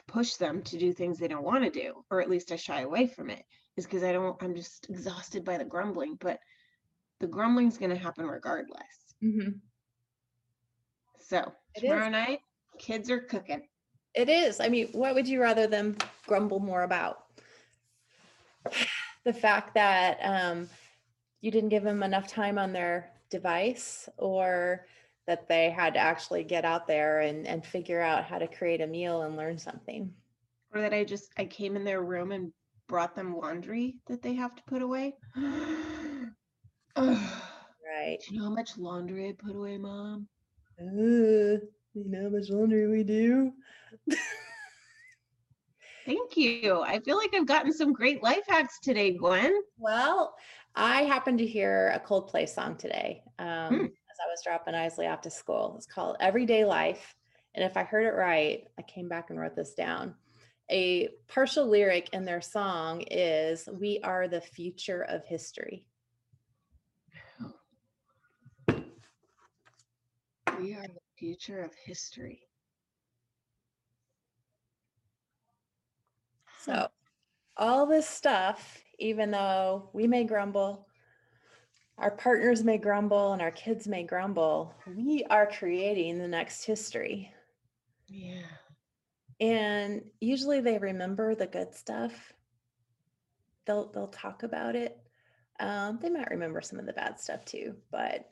push 0.08 0.34
them 0.34 0.62
to 0.62 0.78
do 0.78 0.92
things 0.92 1.18
they 1.18 1.28
don't 1.28 1.44
want 1.44 1.64
to 1.64 1.70
do, 1.70 2.04
or 2.10 2.20
at 2.20 2.30
least 2.30 2.52
I 2.52 2.56
shy 2.56 2.80
away 2.80 3.06
from 3.06 3.30
it, 3.30 3.44
is 3.76 3.84
because 3.84 4.02
I 4.02 4.12
don't. 4.12 4.40
I'm 4.42 4.54
just 4.54 4.88
exhausted 4.88 5.44
by 5.44 5.58
the 5.58 5.64
grumbling, 5.64 6.16
but 6.20 6.38
the 7.20 7.26
grumbling's 7.26 7.78
going 7.78 7.90
to 7.90 7.96
happen 7.96 8.26
regardless. 8.26 9.14
Mhm. 9.22 9.60
So 11.18 11.52
It 11.74 11.84
is. 11.84 11.90
tomorrow 11.90 12.08
night, 12.10 12.40
kids 12.78 13.10
are 13.10 13.20
cooking. 13.20 13.68
It 14.14 14.28
is. 14.28 14.60
I 14.60 14.68
mean, 14.68 14.88
what 14.92 15.14
would 15.14 15.26
you 15.28 15.40
rather 15.40 15.66
them 15.66 15.96
grumble 16.26 16.60
more 16.60 16.82
about? 16.82 17.24
The 19.24 19.32
fact 19.32 19.74
that 19.74 20.18
um, 20.24 20.68
you 21.42 21.52
didn't 21.52 21.68
give 21.68 21.84
them 21.84 22.02
enough 22.02 22.26
time 22.26 22.58
on 22.58 22.72
their 22.72 23.12
device 23.30 24.08
or 24.18 24.84
that 25.26 25.48
they 25.48 25.70
had 25.70 25.94
to 25.94 26.00
actually 26.00 26.44
get 26.44 26.64
out 26.64 26.86
there 26.86 27.20
and, 27.20 27.46
and 27.46 27.64
figure 27.64 28.00
out 28.00 28.24
how 28.24 28.38
to 28.38 28.48
create 28.48 28.80
a 28.80 28.86
meal 28.86 29.22
and 29.22 29.36
learn 29.36 29.58
something. 29.58 30.12
Or 30.74 30.80
that 30.80 30.94
I 30.94 31.04
just 31.04 31.32
I 31.36 31.44
came 31.44 31.76
in 31.76 31.84
their 31.84 32.02
room 32.02 32.32
and 32.32 32.52
brought 32.88 33.14
them 33.14 33.36
laundry 33.36 33.96
that 34.06 34.22
they 34.22 34.34
have 34.34 34.54
to 34.56 34.62
put 34.66 34.82
away. 34.82 35.14
Right. 38.02 38.18
Do 38.26 38.34
you 38.34 38.40
know 38.40 38.48
how 38.48 38.54
much 38.54 38.78
laundry 38.78 39.28
I 39.28 39.32
put 39.32 39.54
away, 39.54 39.76
mom? 39.76 40.26
Uh, 40.80 41.60
you 41.94 42.04
know 42.06 42.24
how 42.24 42.28
much 42.30 42.48
laundry 42.48 42.88
we 42.88 43.04
do? 43.04 43.52
Thank 46.06 46.36
you. 46.36 46.80
I 46.80 46.98
feel 47.00 47.16
like 47.16 47.34
I've 47.34 47.46
gotten 47.46 47.72
some 47.72 47.92
great 47.92 48.22
life 48.22 48.44
hacks 48.48 48.80
today, 48.80 49.12
Gwen. 49.12 49.54
Well, 49.78 50.34
I 50.74 51.02
happened 51.02 51.38
to 51.38 51.46
hear 51.46 51.92
a 51.94 52.00
Coldplay 52.00 52.48
song 52.48 52.76
today 52.76 53.22
um, 53.38 53.68
Hmm. 53.68 53.86
I 54.22 54.30
was 54.30 54.42
dropping 54.44 54.74
Isley 54.74 55.06
off 55.06 55.22
to 55.22 55.30
school. 55.30 55.74
It's 55.76 55.86
called 55.86 56.16
Everyday 56.20 56.64
Life. 56.64 57.16
And 57.54 57.64
if 57.64 57.76
I 57.76 57.82
heard 57.82 58.06
it 58.06 58.16
right, 58.16 58.68
I 58.78 58.82
came 58.82 59.08
back 59.08 59.30
and 59.30 59.38
wrote 59.38 59.56
this 59.56 59.74
down. 59.74 60.14
A 60.70 61.08
partial 61.28 61.66
lyric 61.66 62.10
in 62.12 62.24
their 62.24 62.40
song 62.40 63.02
is 63.10 63.68
We 63.72 64.00
are 64.04 64.28
the 64.28 64.40
future 64.40 65.02
of 65.02 65.24
history. 65.24 65.84
We 70.60 70.74
are 70.74 70.86
the 70.86 71.00
future 71.18 71.60
of 71.60 71.72
history. 71.84 72.42
So, 76.60 76.86
all 77.56 77.86
this 77.86 78.08
stuff, 78.08 78.80
even 79.00 79.32
though 79.32 79.90
we 79.92 80.06
may 80.06 80.22
grumble, 80.22 80.86
our 82.02 82.10
partners 82.10 82.62
may 82.64 82.78
grumble, 82.78 83.32
and 83.32 83.40
our 83.40 83.50
kids 83.50 83.86
may 83.88 84.02
grumble, 84.02 84.74
we 84.96 85.24
are 85.30 85.46
creating 85.46 86.18
the 86.18 86.28
next 86.28 86.64
history. 86.64 87.32
Yeah. 88.08 88.42
and 89.40 90.02
usually 90.20 90.60
they 90.60 90.76
remember 90.76 91.34
the 91.34 91.46
good 91.46 91.74
stuff 91.74 92.12
they'll 93.66 93.90
they'll 93.92 94.08
talk 94.08 94.42
about 94.42 94.76
it 94.76 94.98
um, 95.60 95.98
they 96.02 96.10
might 96.10 96.30
remember 96.30 96.60
some 96.60 96.78
of 96.78 96.84
the 96.84 96.92
bad 96.92 97.18
stuff 97.18 97.42
too 97.46 97.74
but 97.90 98.28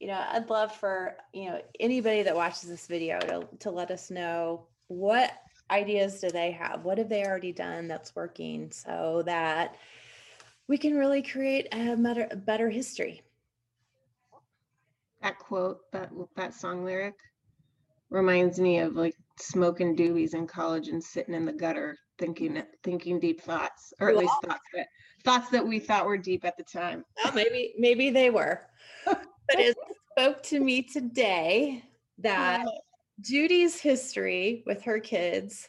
you 0.00 0.08
know 0.08 0.20
i'd 0.32 0.50
love 0.50 0.74
for 0.74 1.14
you 1.32 1.48
know 1.48 1.60
anybody 1.78 2.22
that 2.24 2.34
watches 2.34 2.68
this 2.68 2.88
video 2.88 3.20
to, 3.20 3.46
to 3.60 3.70
let 3.70 3.92
us 3.92 4.10
know 4.10 4.66
what 4.88 5.32
ideas 5.70 6.18
do 6.20 6.28
they 6.30 6.50
have 6.50 6.82
what 6.84 6.98
have 6.98 7.08
they 7.08 7.24
already 7.24 7.52
done 7.52 7.86
that's 7.86 8.16
working 8.16 8.72
so 8.72 9.22
that 9.26 9.76
we 10.70 10.78
can 10.78 10.94
really 10.94 11.20
create 11.20 11.66
a 11.72 11.96
better, 11.96 12.28
a 12.30 12.36
better 12.36 12.70
history. 12.70 13.22
That 15.20 15.36
quote, 15.40 15.80
that 15.90 16.10
that 16.36 16.54
song 16.54 16.84
lyric 16.84 17.16
reminds 18.08 18.60
me 18.60 18.78
of 18.78 18.94
like 18.94 19.16
smoking 19.36 19.96
doobies 19.96 20.32
in 20.32 20.46
college 20.46 20.86
and 20.86 21.02
sitting 21.02 21.34
in 21.34 21.44
the 21.44 21.52
gutter 21.52 21.98
thinking 22.20 22.62
thinking 22.84 23.18
deep 23.18 23.42
thoughts, 23.42 23.92
or 24.00 24.10
at 24.10 24.16
least 24.16 24.32
thoughts 24.44 24.62
that 24.72 24.86
thoughts 25.24 25.50
that 25.50 25.66
we 25.66 25.80
thought 25.80 26.06
were 26.06 26.16
deep 26.16 26.44
at 26.44 26.56
the 26.56 26.62
time. 26.62 27.04
Well, 27.24 27.34
maybe 27.34 27.74
maybe 27.76 28.10
they 28.10 28.30
were. 28.30 28.62
But 29.06 29.58
it 29.58 29.76
spoke 30.12 30.44
to 30.44 30.60
me 30.60 30.82
today 30.82 31.82
that 32.18 32.64
Judy's 33.20 33.80
history 33.80 34.62
with 34.64 34.80
her 34.82 35.00
kids 35.00 35.68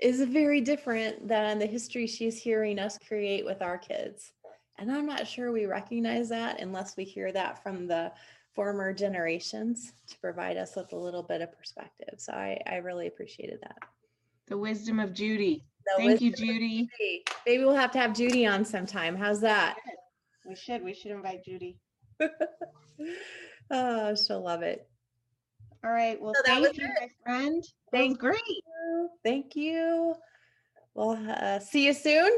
is 0.00 0.20
very 0.22 0.60
different 0.60 1.26
than 1.28 1.58
the 1.58 1.66
history 1.66 2.06
she's 2.06 2.36
hearing 2.36 2.78
us 2.78 2.98
create 3.06 3.44
with 3.44 3.62
our 3.62 3.78
kids. 3.78 4.32
And 4.78 4.90
I'm 4.90 5.06
not 5.06 5.26
sure 5.26 5.52
we 5.52 5.66
recognize 5.66 6.28
that 6.30 6.60
unless 6.60 6.96
we 6.96 7.04
hear 7.04 7.30
that 7.32 7.62
from 7.62 7.86
the 7.86 8.12
former 8.54 8.92
generations 8.92 9.92
to 10.08 10.18
provide 10.18 10.56
us 10.56 10.76
with 10.76 10.92
a 10.92 10.96
little 10.96 11.22
bit 11.22 11.42
of 11.42 11.56
perspective. 11.56 12.14
So 12.18 12.32
I, 12.32 12.60
I 12.66 12.76
really 12.76 13.06
appreciated 13.06 13.60
that. 13.62 13.78
The 14.46 14.58
wisdom 14.58 15.00
of 15.00 15.12
Judy. 15.12 15.64
The 15.86 16.02
Thank 16.02 16.20
you, 16.20 16.32
Judy. 16.32 16.88
Judy. 16.98 17.24
Maybe 17.46 17.64
we'll 17.64 17.74
have 17.74 17.92
to 17.92 17.98
have 17.98 18.14
Judy 18.14 18.46
on 18.46 18.64
sometime. 18.64 19.16
How's 19.16 19.40
that? 19.40 19.76
We 20.46 20.54
should. 20.54 20.82
We 20.82 20.94
should 20.94 21.12
invite 21.12 21.44
Judy. 21.44 21.78
oh, 23.70 24.10
I 24.10 24.14
still 24.14 24.42
love 24.42 24.62
it. 24.62 24.88
All 25.84 25.90
right. 25.90 26.20
Well, 26.20 26.34
So 26.34 26.42
thank 26.44 26.76
you, 26.78 26.86
it. 26.86 26.90
my 27.00 27.08
friend. 27.22 27.64
Thank 27.92 28.18
great. 28.18 28.40
you. 28.48 29.10
Thank 29.22 29.54
you. 29.54 30.14
Well, 30.94 31.18
uh, 31.28 31.58
see 31.58 31.86
you 31.86 31.92
soon. 31.92 32.30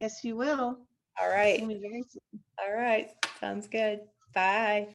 Yes, 0.00 0.22
you 0.22 0.36
will. 0.36 0.78
All 1.20 1.28
right. 1.28 1.58
See 1.58 1.64
you 1.64 1.80
very 1.80 2.04
soon. 2.08 2.40
All 2.60 2.74
right. 2.74 3.10
Sounds 3.40 3.66
good. 3.66 4.00
Bye. 4.34 4.86